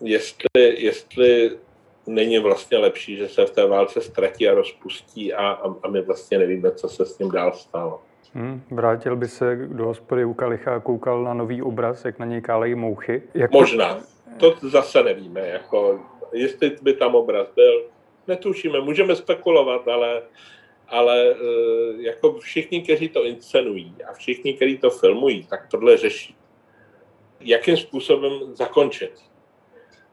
jestli, 0.00 0.48
jestli 0.76 1.58
není 2.06 2.38
vlastně 2.38 2.78
lepší, 2.78 3.16
že 3.16 3.28
se 3.28 3.46
v 3.46 3.50
té 3.50 3.66
válce 3.66 4.00
ztratí 4.00 4.48
a 4.48 4.54
rozpustí 4.54 5.32
a, 5.32 5.48
a, 5.48 5.74
a 5.82 5.88
my 5.88 6.02
vlastně 6.02 6.38
nevíme, 6.38 6.70
co 6.70 6.88
se 6.88 7.06
s 7.06 7.18
ním 7.18 7.30
dál 7.30 7.52
stalo. 7.52 8.00
Hmm, 8.34 8.62
vrátil 8.70 9.16
by 9.16 9.28
se 9.28 9.56
do 9.56 9.84
hospody 9.84 10.24
u 10.24 10.34
Kalicha 10.34 10.74
a 10.74 10.80
koukal 10.80 11.24
na 11.24 11.34
nový 11.34 11.62
obraz, 11.62 12.04
jak 12.04 12.18
na 12.18 12.26
něj 12.26 12.40
kálejí 12.40 12.74
mouchy? 12.74 13.22
Jak 13.34 13.50
Možná. 13.50 14.00
To 14.36 14.54
zase 14.62 15.02
nevíme. 15.02 15.40
Jako, 15.40 16.00
jestli 16.32 16.76
by 16.82 16.94
tam 16.94 17.14
obraz 17.14 17.48
byl, 17.54 17.82
netušíme. 18.28 18.80
Můžeme 18.80 19.16
spekulovat, 19.16 19.88
ale, 19.88 20.22
ale 20.88 21.30
eh, 21.30 21.36
jako 21.98 22.38
všichni, 22.38 22.82
kteří 22.82 23.08
to 23.08 23.24
inscenují 23.24 23.94
a 24.08 24.12
všichni, 24.12 24.54
kteří 24.54 24.78
to 24.78 24.90
filmují, 24.90 25.46
tak 25.50 25.66
tohle 25.70 25.96
řeší. 25.96 26.36
Jakým 27.40 27.76
způsobem 27.76 28.32
zakončit 28.54 29.12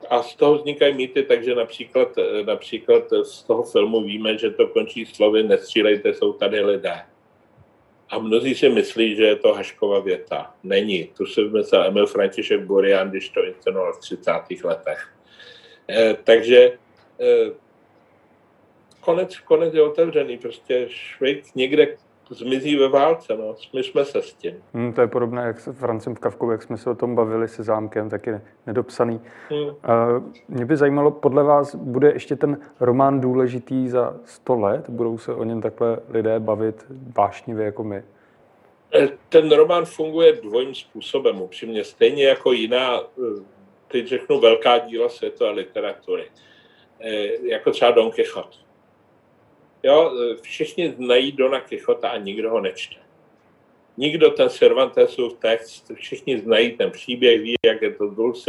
a 0.09 0.23
z 0.23 0.35
toho 0.35 0.55
vznikají 0.55 0.93
mýty, 0.93 1.23
takže 1.23 1.55
například, 1.55 2.17
eh, 2.17 2.43
například 2.43 3.03
z 3.23 3.43
toho 3.43 3.63
filmu 3.63 4.01
víme, 4.01 4.37
že 4.37 4.51
to 4.51 4.67
končí 4.67 5.05
slovy 5.05 5.43
nestřílejte, 5.43 6.13
jsou 6.13 6.33
tady 6.33 6.61
lidé. 6.61 7.01
A 8.11 8.19
mnozí 8.19 8.55
si 8.55 8.69
myslí, 8.69 9.15
že 9.15 9.23
je 9.23 9.35
to 9.35 9.53
Haškova 9.53 9.99
věta. 9.99 10.55
Není. 10.63 11.03
Tu 11.17 11.25
si 11.25 11.43
vymyslel 11.43 11.83
Emil 11.83 12.07
František 12.07 12.61
Burian, 12.61 13.09
když 13.09 13.29
to 13.29 13.45
inscenoval 13.45 13.93
v 13.93 13.99
30. 13.99 14.31
letech. 14.63 15.13
Eh, 15.89 16.17
takže 16.23 16.77
eh, 17.19 17.51
konec, 19.01 19.39
konec 19.39 19.73
je 19.73 19.83
otevřený. 19.83 20.37
Prostě 20.37 20.85
Švejk 20.89 21.55
někde 21.55 21.87
zmizí 22.31 22.75
ve 22.75 22.87
válce, 22.87 23.37
no. 23.37 23.55
My 23.73 23.83
jsme 23.83 24.05
se 24.05 24.21
s 24.21 24.33
tím. 24.33 24.63
Hmm, 24.73 24.93
to 24.93 25.01
je 25.01 25.07
podobné 25.07 25.41
jak 25.41 25.59
s 25.59 25.73
Francem 25.73 26.15
Kavkou, 26.15 26.51
jak 26.51 26.63
jsme 26.63 26.77
se 26.77 26.89
o 26.89 26.95
tom 26.95 27.15
bavili 27.15 27.47
se 27.47 27.63
zámkem, 27.63 28.09
taky 28.09 28.31
nedopsaný. 28.67 29.21
Hmm. 29.49 29.67
Uh, 29.67 29.73
mě 30.47 30.65
by 30.65 30.77
zajímalo, 30.77 31.11
podle 31.11 31.43
vás 31.43 31.75
bude 31.75 32.11
ještě 32.11 32.35
ten 32.35 32.59
román 32.79 33.21
důležitý 33.21 33.89
za 33.89 34.15
100 34.25 34.55
let? 34.55 34.89
Budou 34.89 35.17
se 35.17 35.33
o 35.33 35.43
něm 35.43 35.61
takhle 35.61 35.99
lidé 36.09 36.39
bavit 36.39 36.85
vášnivě 37.17 37.65
jako 37.65 37.83
my? 37.83 38.03
Eh, 38.93 39.09
ten 39.29 39.51
román 39.51 39.85
funguje 39.85 40.33
dvojím 40.33 40.75
způsobem, 40.75 41.41
upřímně. 41.41 41.83
Stejně 41.83 42.27
jako 42.27 42.51
jiná, 42.51 42.99
eh, 42.99 43.43
teď 43.87 44.07
řeknu, 44.07 44.39
velká 44.39 44.77
díla 44.77 45.09
světové 45.09 45.51
literatury. 45.51 46.23
Jako 47.49 47.71
třeba 47.71 47.91
Don 47.91 48.11
Quixote 48.11 48.70
Jo, 49.83 50.11
všichni 50.41 50.91
znají 50.91 51.31
Dona 51.31 51.61
Quixota 51.61 52.09
a 52.09 52.17
nikdo 52.17 52.49
ho 52.49 52.61
nečte. 52.61 52.95
Nikdo 53.97 54.29
ten 54.29 54.49
Cervantesův 54.49 55.33
text, 55.33 55.91
všichni 55.95 56.39
znají 56.39 56.71
ten 56.71 56.91
příběh, 56.91 57.41
ví, 57.41 57.55
jak 57.65 57.81
je 57.81 57.91
to 57.91 58.33
s 58.33 58.45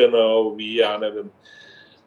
ví, 0.57 0.75
já 0.75 0.99
nevím. 0.99 1.33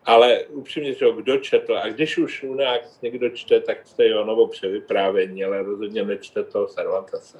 Ale 0.05 0.43
upřímně 0.43 0.93
že 0.93 1.05
kdo 1.15 1.37
četl, 1.37 1.77
a 1.77 1.87
když 1.87 2.17
už 2.17 2.43
u 2.43 2.53
nás 2.53 3.01
někdo 3.01 3.29
čte, 3.29 3.59
tak 3.59 3.87
čte 3.87 4.05
novo 4.25 4.47
převyprávění, 4.47 5.43
ale 5.43 5.63
rozhodně 5.63 6.03
nečte 6.03 6.43
toho 6.43 6.67
Cervantese. 6.67 7.39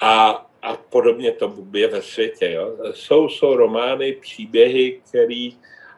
A, 0.00 0.46
a 0.62 0.76
podobně 0.76 1.32
to 1.32 1.56
je 1.72 1.88
ve 1.88 2.02
světě. 2.02 2.50
Jo. 2.52 2.76
Jsou, 2.92 3.28
jsou 3.28 3.56
romány, 3.56 4.12
příběhy, 4.12 5.00
které 5.08 5.48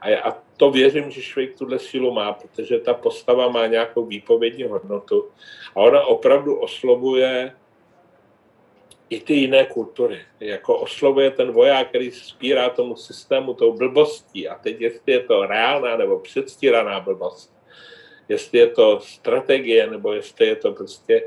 a, 0.01 0.31
a 0.31 0.46
to 0.57 0.71
věřím, 0.71 1.11
že 1.11 1.23
Švejk 1.23 1.59
tuhle 1.59 1.79
sílu 1.79 2.13
má, 2.13 2.33
protože 2.33 2.79
ta 2.79 2.95
postava 2.95 3.49
má 3.49 3.67
nějakou 3.67 4.07
výpovědní 4.07 4.65
hodnotu 4.65 5.29
a 5.75 5.77
ona 5.77 6.03
opravdu 6.03 6.57
oslovuje 6.57 7.53
i 9.11 9.21
ty 9.21 9.35
jiné 9.35 9.67
kultury. 9.67 10.19
Jako 10.41 10.79
oslovuje 10.79 11.31
ten 11.31 11.53
voják, 11.53 11.89
který 11.89 12.11
spírá 12.11 12.71
tomu 12.71 12.97
systému 12.97 13.55
tou 13.55 13.73
blbostí. 13.73 14.49
A 14.49 14.55
teď 14.55 14.81
jestli 14.81 15.13
je 15.13 15.21
to 15.21 15.47
reálná 15.47 15.97
nebo 15.97 16.19
předstíraná 16.19 17.01
blbost, 17.01 17.53
jestli 18.29 18.59
je 18.59 18.67
to 18.67 19.01
strategie, 19.01 19.91
nebo 19.91 20.13
jestli 20.13 20.47
je 20.47 20.57
to 20.57 20.73
prostě 20.73 21.23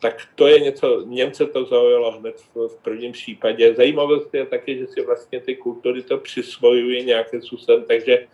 tak 0.00 0.22
to 0.34 0.46
je 0.46 0.60
něco, 0.60 1.02
Němce 1.06 1.46
to 1.46 1.64
zaujalo 1.64 2.10
hned 2.10 2.36
v, 2.54 2.76
prvním 2.82 3.12
případě. 3.12 3.74
Zajímavost 3.74 4.34
je 4.34 4.46
taky, 4.46 4.78
že 4.78 4.86
si 4.86 5.00
vlastně 5.00 5.40
ty 5.40 5.56
kultury 5.56 6.02
to 6.02 6.18
přisvojují 6.18 7.04
nějakým 7.04 7.42
způsobem, 7.42 7.84
takže 7.88 8.26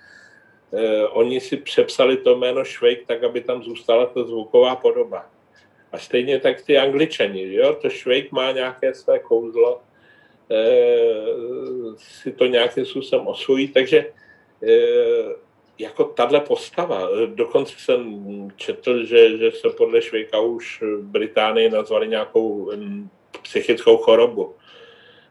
eh, 0.72 1.06
oni 1.06 1.40
si 1.40 1.56
přepsali 1.56 2.16
to 2.16 2.36
jméno 2.36 2.64
Švejk 2.64 3.06
tak, 3.06 3.24
aby 3.24 3.40
tam 3.40 3.62
zůstala 3.62 4.06
ta 4.06 4.24
zvuková 4.24 4.76
podoba. 4.76 5.26
A 5.92 5.98
stejně 5.98 6.40
tak 6.40 6.62
ty 6.62 6.78
angličani, 6.78 7.54
jo? 7.54 7.74
to 7.82 7.90
Švejk 7.90 8.32
má 8.32 8.52
nějaké 8.52 8.94
své 8.94 9.18
kouzlo, 9.18 9.80
eh, 10.50 11.24
si 11.96 12.32
to 12.32 12.46
nějakým 12.46 12.84
způsobem 12.84 13.26
osvojí, 13.26 13.68
takže 13.68 14.06
eh, 14.62 15.34
jako 15.78 16.04
tahle 16.04 16.40
postava. 16.40 17.08
Dokonce 17.26 17.74
jsem 17.78 18.22
četl, 18.56 19.04
že, 19.04 19.38
že 19.38 19.50
se 19.50 19.68
podle 19.68 20.02
Švejka 20.02 20.40
už 20.40 20.82
Británii 21.00 21.70
nazvali 21.70 22.08
nějakou 22.08 22.72
mm, 22.76 23.08
psychickou 23.42 23.96
chorobu. 23.96 24.54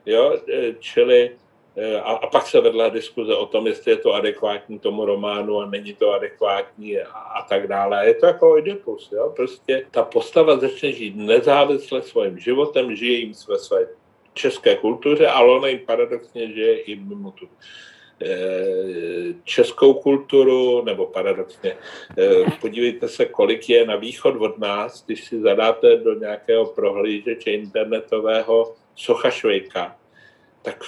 Jo, 0.05 0.37
čili 0.79 1.23
e, 1.23 1.29
a, 2.03 2.11
a 2.11 2.27
pak 2.27 2.47
se 2.47 2.61
vedla 2.61 2.89
diskuze 2.89 3.35
o 3.35 3.45
tom, 3.45 3.67
jestli 3.67 3.91
je 3.91 3.97
to 3.97 4.13
adekvátní 4.13 4.79
tomu 4.79 5.05
románu 5.05 5.59
a 5.59 5.65
není 5.65 5.93
to 5.93 6.13
adekvátní 6.13 6.99
a, 6.99 7.09
a 7.09 7.41
tak 7.41 7.67
dále. 7.67 8.07
Je 8.07 8.13
to 8.13 8.25
jako 8.25 8.51
Oedipus, 8.51 9.11
jo? 9.11 9.33
Prostě 9.35 9.85
ta 9.91 10.03
postava 10.03 10.59
začne 10.59 10.91
žít 10.91 11.15
nezávisle 11.15 12.01
svým 12.01 12.39
životem, 12.39 12.95
žije 12.95 13.19
jim 13.19 13.33
ve 13.49 13.59
své 13.59 13.87
české 14.33 14.75
kultuře, 14.75 15.27
ale 15.27 15.51
ona 15.53 15.67
jim 15.67 15.79
paradoxně 15.79 16.47
žije 16.47 16.77
i 16.79 16.95
mimo 16.95 17.31
tu 17.31 17.47
Eh, 18.23 19.33
českou 19.43 19.93
kulturu, 19.93 20.85
nebo 20.85 21.05
paradoxně, 21.05 21.77
eh, 22.17 22.51
podívejte 22.61 23.07
se, 23.07 23.25
kolik 23.25 23.69
je 23.69 23.85
na 23.85 23.95
východ 23.95 24.35
od 24.35 24.57
nás, 24.57 25.05
když 25.05 25.25
si 25.25 25.41
zadáte 25.41 25.97
do 25.97 26.13
nějakého 26.13 26.65
prohlížeče 26.65 27.51
internetového 27.51 28.73
socha 28.95 29.29
Švejka, 29.29 29.95
tak 30.61 30.83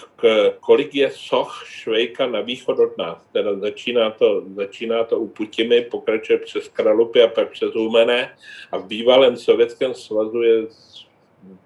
kolik 0.60 0.96
je 0.96 1.12
soch 1.12 1.64
Švejka 1.66 2.28
na 2.28 2.42
východ 2.42 2.80
od 2.80 2.98
nás. 2.98 3.18
Teda 3.32 3.56
začíná 3.60 4.12
to, 4.12 4.44
začíná 4.56 5.04
to 5.04 5.20
u 5.20 5.28
Putimy, 5.28 5.82
pokračuje 5.82 6.40
přes 6.40 6.68
Kralupy 6.68 7.24
a 7.24 7.28
pak 7.28 7.52
přes 7.52 7.74
Humené 7.74 8.36
a 8.72 8.78
v 8.78 8.86
bývalém 8.86 9.38
sovětském 9.38 9.94
svazu 9.94 10.42
je 10.42 10.64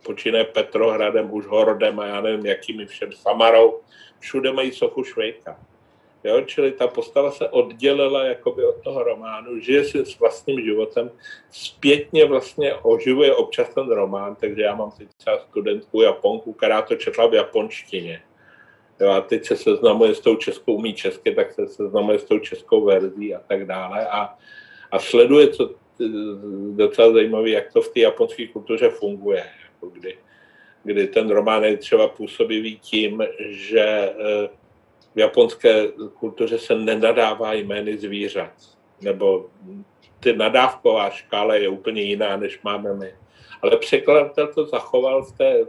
počínaje 0.03 0.43
Petrohradem, 0.43 1.34
už 1.34 1.45
Horodem 1.45 1.99
a 1.99 2.05
já 2.05 2.22
nevím, 2.22 2.45
jakými 2.45 2.86
všem 2.86 3.12
Samarou, 3.12 3.80
všude 4.20 4.53
mají 4.53 4.72
sochu 4.72 5.03
Švejka. 5.03 5.60
Jo? 6.28 6.41
Čili 6.41 6.71
ta 6.71 6.88
postava 6.88 7.32
se 7.32 7.49
oddělila 7.49 8.23
jakoby 8.23 8.65
od 8.65 8.84
toho 8.84 9.03
románu, 9.03 9.59
žije 9.59 9.84
si 9.84 10.05
s 10.05 10.19
vlastním 10.19 10.61
životem, 10.61 11.11
zpětně 11.51 12.25
vlastně 12.25 12.73
oživuje 12.73 13.36
občas 13.36 13.69
ten 13.69 13.89
román, 13.89 14.36
takže 14.36 14.61
já 14.61 14.75
mám 14.75 14.91
teď 14.91 15.07
třeba 15.17 15.39
studentku 15.39 16.01
Japonku, 16.01 16.53
která 16.53 16.82
to 16.82 16.95
četla 16.95 17.28
v 17.28 17.34
japonštině. 17.34 18.21
Jo, 18.99 19.09
a 19.09 19.21
teď 19.21 19.45
se 19.45 19.55
seznamuje 19.55 20.15
s 20.15 20.19
tou 20.19 20.36
českou, 20.36 20.73
umí 20.73 20.93
česky, 20.93 21.36
tak 21.36 21.51
se 21.51 21.67
seznamuje 21.67 22.19
s 22.19 22.23
tou 22.23 22.39
českou 22.39 22.86
verzí 22.86 23.36
a 23.36 23.39
tak 23.47 23.65
dále. 23.65 24.07
A, 24.07 24.36
a 24.91 24.99
sleduje, 24.99 25.47
co 25.47 25.69
docela 26.75 27.13
zajímavé, 27.13 27.49
jak 27.49 27.73
to 27.73 27.82
v 27.82 27.89
té 27.89 27.99
japonské 27.99 28.47
kultuře 28.47 28.89
funguje. 28.89 29.43
Jako 29.63 29.89
kdy, 29.89 30.17
kdy 30.84 31.07
ten 31.07 31.30
román 31.30 31.63
je 31.63 31.78
třeba 31.78 32.07
působivý 32.07 32.80
tím, 32.80 33.23
že 33.39 33.80
eh, 33.80 34.49
v 35.18 35.20
japonské 35.20 35.88
kultuře 36.20 36.57
se 36.57 36.76
nenadává 36.76 37.53
jmény 37.53 37.97
zvířat, 37.97 38.53
nebo 39.01 39.49
ty 40.20 40.36
nadávková 40.36 41.09
škála 41.09 41.55
je 41.55 41.70
úplně 41.70 42.01
jiná, 42.01 42.38
než 42.38 42.61
máme 42.61 42.93
my. 42.93 43.13
Ale 43.61 43.78
překladatel 43.78 44.47
to 44.47 44.65
zachoval 44.65 45.24
v 45.24 45.38
té, 45.38 45.65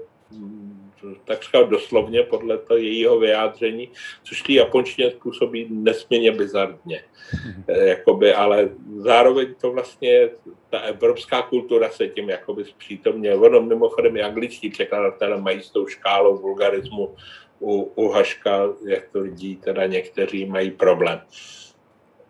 takřka 1.24 1.62
doslovně 1.62 2.22
podle 2.22 2.58
to 2.58 2.76
jejího 2.76 3.18
vyjádření, 3.18 3.90
což 4.22 4.42
ty 4.42 4.54
japonštině 4.54 5.10
způsobí 5.10 5.66
nesmírně 5.70 6.32
bizarně. 6.32 7.04
Mm-hmm. 7.32 7.74
Jakoby, 7.84 8.34
ale 8.34 8.68
zároveň 8.96 9.54
to 9.60 9.72
vlastně, 9.72 10.28
ta 10.70 10.78
evropská 10.78 11.42
kultura 11.42 11.90
se 11.90 12.08
tím 12.08 12.28
jakoby 12.28 12.64
zpřítomně, 12.64 13.34
ono 13.34 13.62
mimochodem 13.62 14.16
i 14.16 14.22
angličtí 14.22 14.70
překladatelé 14.70 15.40
mají 15.40 15.62
s 15.62 15.70
tou 15.70 15.86
škálou 15.86 16.38
vulgarismu 16.38 17.16
u, 17.60 17.92
u 17.94 18.08
Haška, 18.08 18.62
jak 18.86 19.08
to 19.08 19.20
vidí, 19.20 19.56
teda 19.56 19.86
někteří 19.86 20.46
mají 20.46 20.70
problém. 20.70 21.20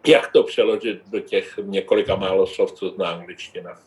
Jak 0.06 0.32
to 0.32 0.42
přeložit 0.42 1.00
do 1.06 1.20
těch 1.20 1.58
několika 1.62 2.16
málo 2.16 2.46
slov, 2.46 2.72
co 2.72 2.88
zná 2.88 3.10
angličtina? 3.10 3.80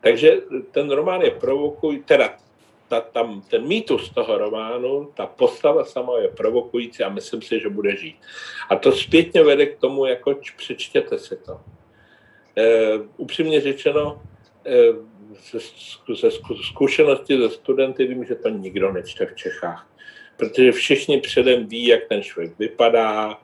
Takže 0.00 0.36
ten 0.70 0.90
román 0.90 1.22
je 1.22 1.30
provokuj, 1.30 2.02
teda 2.04 2.36
ta, 2.88 3.00
tam, 3.00 3.42
ten 3.50 3.66
mýtus 3.66 4.10
toho 4.10 4.38
románu, 4.38 5.10
ta 5.14 5.26
postava 5.26 5.84
sama 5.84 6.18
je 6.18 6.28
provokující 6.28 7.02
a 7.02 7.08
myslím 7.08 7.42
si, 7.42 7.60
že 7.60 7.68
bude 7.68 7.96
žít. 7.96 8.16
A 8.70 8.76
to 8.76 8.92
zpětně 8.92 9.42
vede 9.42 9.66
k 9.66 9.78
tomu, 9.78 10.06
jako 10.06 10.38
přečtěte 10.56 11.18
si 11.18 11.36
to. 11.36 11.60
E, 12.56 12.92
upřímně 13.16 13.60
řečeno, 13.60 14.22
e, 14.66 14.74
ze, 15.50 15.58
ze 16.14 16.30
zkušenosti 16.70 17.38
ze 17.38 17.50
studenty 17.50 18.06
vím, 18.06 18.24
že 18.24 18.34
to 18.34 18.48
nikdo 18.48 18.92
nečte 18.92 19.26
v 19.26 19.34
Čechách. 19.34 19.88
Protože 20.36 20.72
všichni 20.72 21.20
předem 21.20 21.66
ví, 21.66 21.86
jak 21.86 22.08
ten 22.08 22.22
člověk 22.22 22.58
vypadá, 22.58 23.38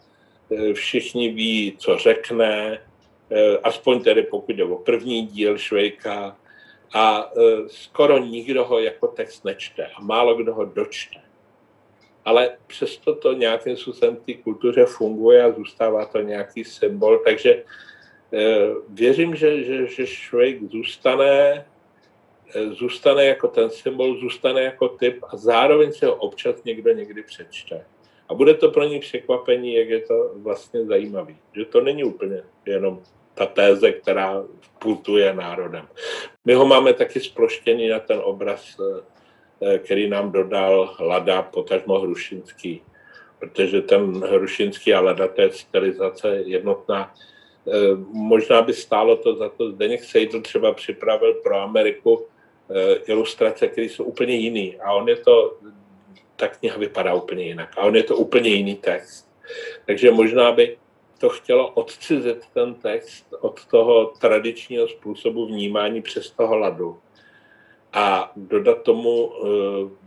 e, 0.50 0.74
všichni 0.74 1.28
ví, 1.28 1.76
co 1.78 1.98
řekne, 1.98 2.78
e, 3.30 3.58
aspoň 3.58 4.02
tedy 4.02 4.22
pokud 4.22 4.56
jde 4.56 4.64
o 4.64 4.76
první 4.76 5.26
díl 5.26 5.58
Švejka, 5.58 6.36
a 6.94 7.30
e, 7.36 7.68
skoro 7.68 8.18
nikdo 8.18 8.64
ho 8.64 8.78
jako 8.78 9.06
text 9.06 9.44
nečte 9.44 9.86
a 9.86 10.00
málo 10.00 10.34
kdo 10.34 10.54
ho 10.54 10.64
dočte. 10.64 11.20
Ale 12.24 12.50
přesto 12.66 13.14
to 13.14 13.32
nějakým 13.32 13.76
způsobem 13.76 14.16
v 14.16 14.20
té 14.20 14.34
kultuře 14.34 14.84
funguje 14.84 15.42
a 15.42 15.52
zůstává 15.52 16.04
to 16.04 16.20
nějaký 16.20 16.64
symbol, 16.64 17.18
takže 17.24 17.62
věřím, 18.88 19.36
že, 19.36 19.64
že, 19.64 19.86
že 19.86 20.06
Švejk 20.06 20.70
zůstane, 20.70 21.64
zůstane 22.70 23.24
jako 23.24 23.48
ten 23.48 23.70
symbol, 23.70 24.20
zůstane 24.20 24.62
jako 24.62 24.88
typ 24.88 25.24
a 25.28 25.36
zároveň 25.36 25.92
se 25.92 26.06
ho 26.06 26.14
občas 26.14 26.64
někdo 26.64 26.92
někdy 26.92 27.22
přečte. 27.22 27.84
A 28.28 28.34
bude 28.34 28.54
to 28.54 28.70
pro 28.70 28.84
ní 28.84 29.00
překvapení, 29.00 29.74
jak 29.74 29.88
je 29.88 30.00
to 30.00 30.30
vlastně 30.36 30.84
zajímavý. 30.84 31.36
Že 31.52 31.64
to 31.64 31.80
není 31.80 32.04
úplně 32.04 32.42
jenom 32.66 33.02
ta 33.34 33.46
téze, 33.46 33.92
která 33.92 34.44
putuje 34.78 35.34
národem. 35.34 35.88
My 36.44 36.54
ho 36.54 36.66
máme 36.66 36.92
taky 36.92 37.20
sploštěný 37.20 37.88
na 37.88 37.98
ten 37.98 38.20
obraz, 38.22 38.76
eh, 39.62 39.78
který 39.78 40.10
nám 40.10 40.32
dodal 40.32 40.96
Lada, 41.00 41.42
potažmo 41.42 41.98
Hrušinský, 41.98 42.82
protože 43.38 43.82
ten 43.82 44.20
Hrušinský 44.20 44.94
a 44.94 45.00
Lada, 45.00 45.28
to 45.28 45.40
je 45.42 45.52
stylizace 45.52 46.42
jednotná. 46.44 47.14
Eh, 47.68 47.96
možná 48.12 48.62
by 48.62 48.72
stálo 48.72 49.16
to 49.16 49.36
za 49.36 49.48
to, 49.48 49.70
Zdeněk 49.70 50.04
Sejdl 50.04 50.40
třeba 50.40 50.72
připravil 50.72 51.34
pro 51.34 51.60
Ameriku 51.60 52.26
ilustrace, 53.06 53.68
které 53.68 53.86
jsou 53.86 54.04
úplně 54.04 54.34
jiný 54.34 54.76
a 54.80 54.92
on 54.92 55.08
je 55.08 55.16
to, 55.16 55.56
ta 56.36 56.48
kniha 56.48 56.78
vypadá 56.78 57.14
úplně 57.14 57.44
jinak 57.44 57.78
a 57.78 57.80
on 57.80 57.96
je 57.96 58.02
to 58.02 58.16
úplně 58.16 58.50
jiný 58.50 58.74
text. 58.74 59.28
Takže 59.86 60.10
možná 60.10 60.52
by 60.52 60.78
to 61.18 61.28
chtělo 61.28 61.70
odcizit 61.70 62.44
ten 62.54 62.74
text 62.74 63.34
od 63.40 63.66
toho 63.66 64.06
tradičního 64.06 64.88
způsobu 64.88 65.46
vnímání 65.46 66.02
přes 66.02 66.30
toho 66.30 66.56
ladu 66.56 66.98
a 67.92 68.32
dodat 68.36 68.82
tomu 68.82 69.32
eh, 69.32 70.00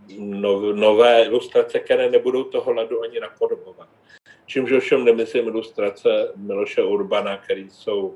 nové 0.73 1.23
ilustrace, 1.23 1.79
které 1.79 2.09
nebudou 2.09 2.43
toho 2.43 2.73
ladu 2.73 3.03
ani 3.03 3.19
napodobovat. 3.19 3.89
Čímž 4.45 4.71
ovšem 4.71 5.05
nemyslím 5.05 5.47
ilustrace 5.47 6.31
Miloše 6.35 6.83
Urbana, 6.83 7.37
které 7.37 7.61
jsou 7.61 8.15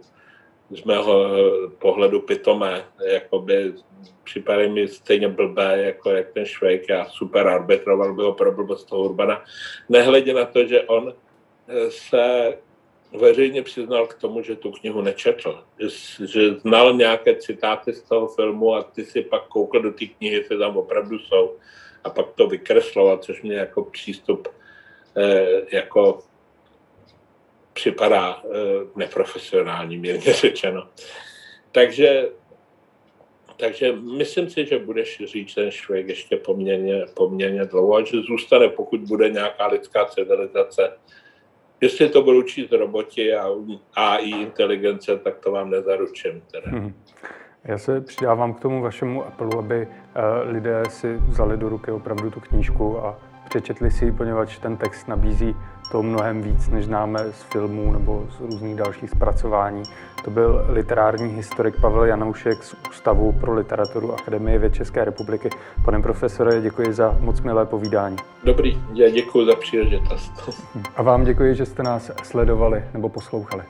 z 0.70 0.84
mého 0.84 1.26
eh, 1.26 1.68
pohledu 1.80 2.22
pitomé, 2.22 2.86
jakoby 3.12 3.74
připadají 4.24 4.70
mi 4.70 4.88
stejně 4.88 5.28
blbé, 5.28 5.82
jako 5.82 6.10
jak 6.10 6.32
ten 6.32 6.46
Švejk, 6.46 6.90
já 6.90 7.06
super 7.06 7.48
arbitroval 7.48 8.14
by 8.14 8.24
ho 8.24 8.34
pro 8.34 8.52
blbost 8.52 8.86
toho 8.86 9.04
Urbana, 9.04 9.44
nehledě 9.90 10.34
na 10.34 10.46
to, 10.46 10.66
že 10.66 10.82
on 10.82 11.14
eh, 11.68 11.92
se 11.92 12.58
veřejně 13.20 13.64
přiznal 13.64 14.08
k 14.08 14.14
tomu, 14.14 14.42
že 14.42 14.56
tu 14.56 14.72
knihu 14.72 15.02
nečetl, 15.02 15.64
že, 16.26 16.54
znal 16.54 16.94
nějaké 16.94 17.36
citáty 17.36 17.94
z 17.94 18.02
toho 18.02 18.28
filmu 18.28 18.76
a 18.76 18.84
ty 18.84 19.06
si 19.06 19.22
pak 19.22 19.48
koukl 19.48 19.82
do 19.82 19.92
té 19.92 20.06
knihy, 20.06 20.36
jestli 20.36 20.58
tam 20.58 20.78
opravdu 20.78 21.20
jsou. 21.20 21.56
A 22.04 22.10
pak 22.10 22.26
to 22.36 22.48
vykresloval, 22.48 23.18
což 23.18 23.42
mě 23.42 23.56
jako 23.56 23.84
přístup 23.84 24.48
eh, 25.18 25.62
jako 25.72 26.20
připadá 27.78 28.42
eh, 28.44 28.48
neprofesionální, 28.96 29.98
mírně 29.98 30.34
řečeno. 30.34 30.88
Takže, 31.72 32.30
takže 33.58 33.92
myslím 33.92 34.50
si, 34.50 34.66
že 34.66 34.80
budeš 34.80 35.22
říct 35.26 35.54
ten 35.54 35.72
Švejk 35.72 36.08
ještě 36.08 36.38
poměrně, 36.38 37.06
poměrně 37.14 37.66
dlouho 37.66 37.96
a 37.96 38.04
že 38.04 38.22
zůstane, 38.22 38.70
pokud 38.70 39.00
bude 39.02 39.30
nějaká 39.30 39.68
lidská 39.68 40.06
civilizace, 40.06 40.94
Jestli 41.82 42.10
to 42.10 42.22
budou 42.22 42.42
číst 42.42 42.72
roboti 42.72 43.36
a 43.36 43.46
AI 43.96 44.30
inteligence, 44.30 45.18
tak 45.18 45.38
to 45.38 45.52
vám 45.52 45.70
nezaručím. 45.70 46.42
Teda. 46.52 46.72
Hmm. 46.72 46.94
Já 47.64 47.78
se 47.78 48.02
přidávám 48.02 48.54
k 48.54 48.60
tomu 48.60 48.82
vašemu 48.82 49.26
apelu, 49.26 49.60
aby 49.60 49.88
eh, 49.88 50.52
lidé 50.52 50.84
si 50.90 51.14
vzali 51.14 51.58
do 51.58 51.70
ruky 51.70 51.92
opravdu 51.92 52.32
tu 52.32 52.40
knížku 52.40 53.00
a 53.00 53.20
přečetli 53.50 53.92
si 53.92 54.06
ji, 54.06 54.12
poněvadž 54.12 54.58
ten 54.58 54.78
text 54.78 55.08
nabízí 55.08 55.56
to 55.92 56.04
mnohem 56.04 56.42
víc, 56.42 56.70
než 56.70 56.86
známe 56.86 57.20
z 57.32 57.42
filmů 57.42 57.92
nebo 57.92 58.26
z 58.38 58.40
různých 58.40 58.76
dalších 58.76 59.10
zpracování. 59.10 59.84
To 60.24 60.32
byl 60.32 60.66
literární 60.70 61.34
historik 61.34 61.82
Pavel 61.82 62.06
Janoušek 62.06 62.64
z 62.64 62.76
Ústavu 62.90 63.32
pro 63.32 63.54
literaturu 63.54 64.14
Akademie 64.14 64.60
věd 64.60 64.74
České 64.74 65.06
republiky. 65.06 65.50
Pane 65.86 66.02
profesore, 66.02 66.62
děkuji 66.62 66.94
za 66.94 67.18
moc 67.20 67.42
milé 67.42 67.66
povídání. 67.66 68.18
Dobrý, 68.44 68.82
já 68.94 69.10
děkuji 69.10 69.46
za 69.46 69.56
příležitost. 69.56 70.32
A 70.96 71.02
vám 71.02 71.24
děkuji, 71.24 71.56
že 71.56 71.66
jste 71.66 71.84
nás 71.84 72.12
sledovali 72.24 72.84
nebo 72.94 73.10
poslouchali. 73.10 73.64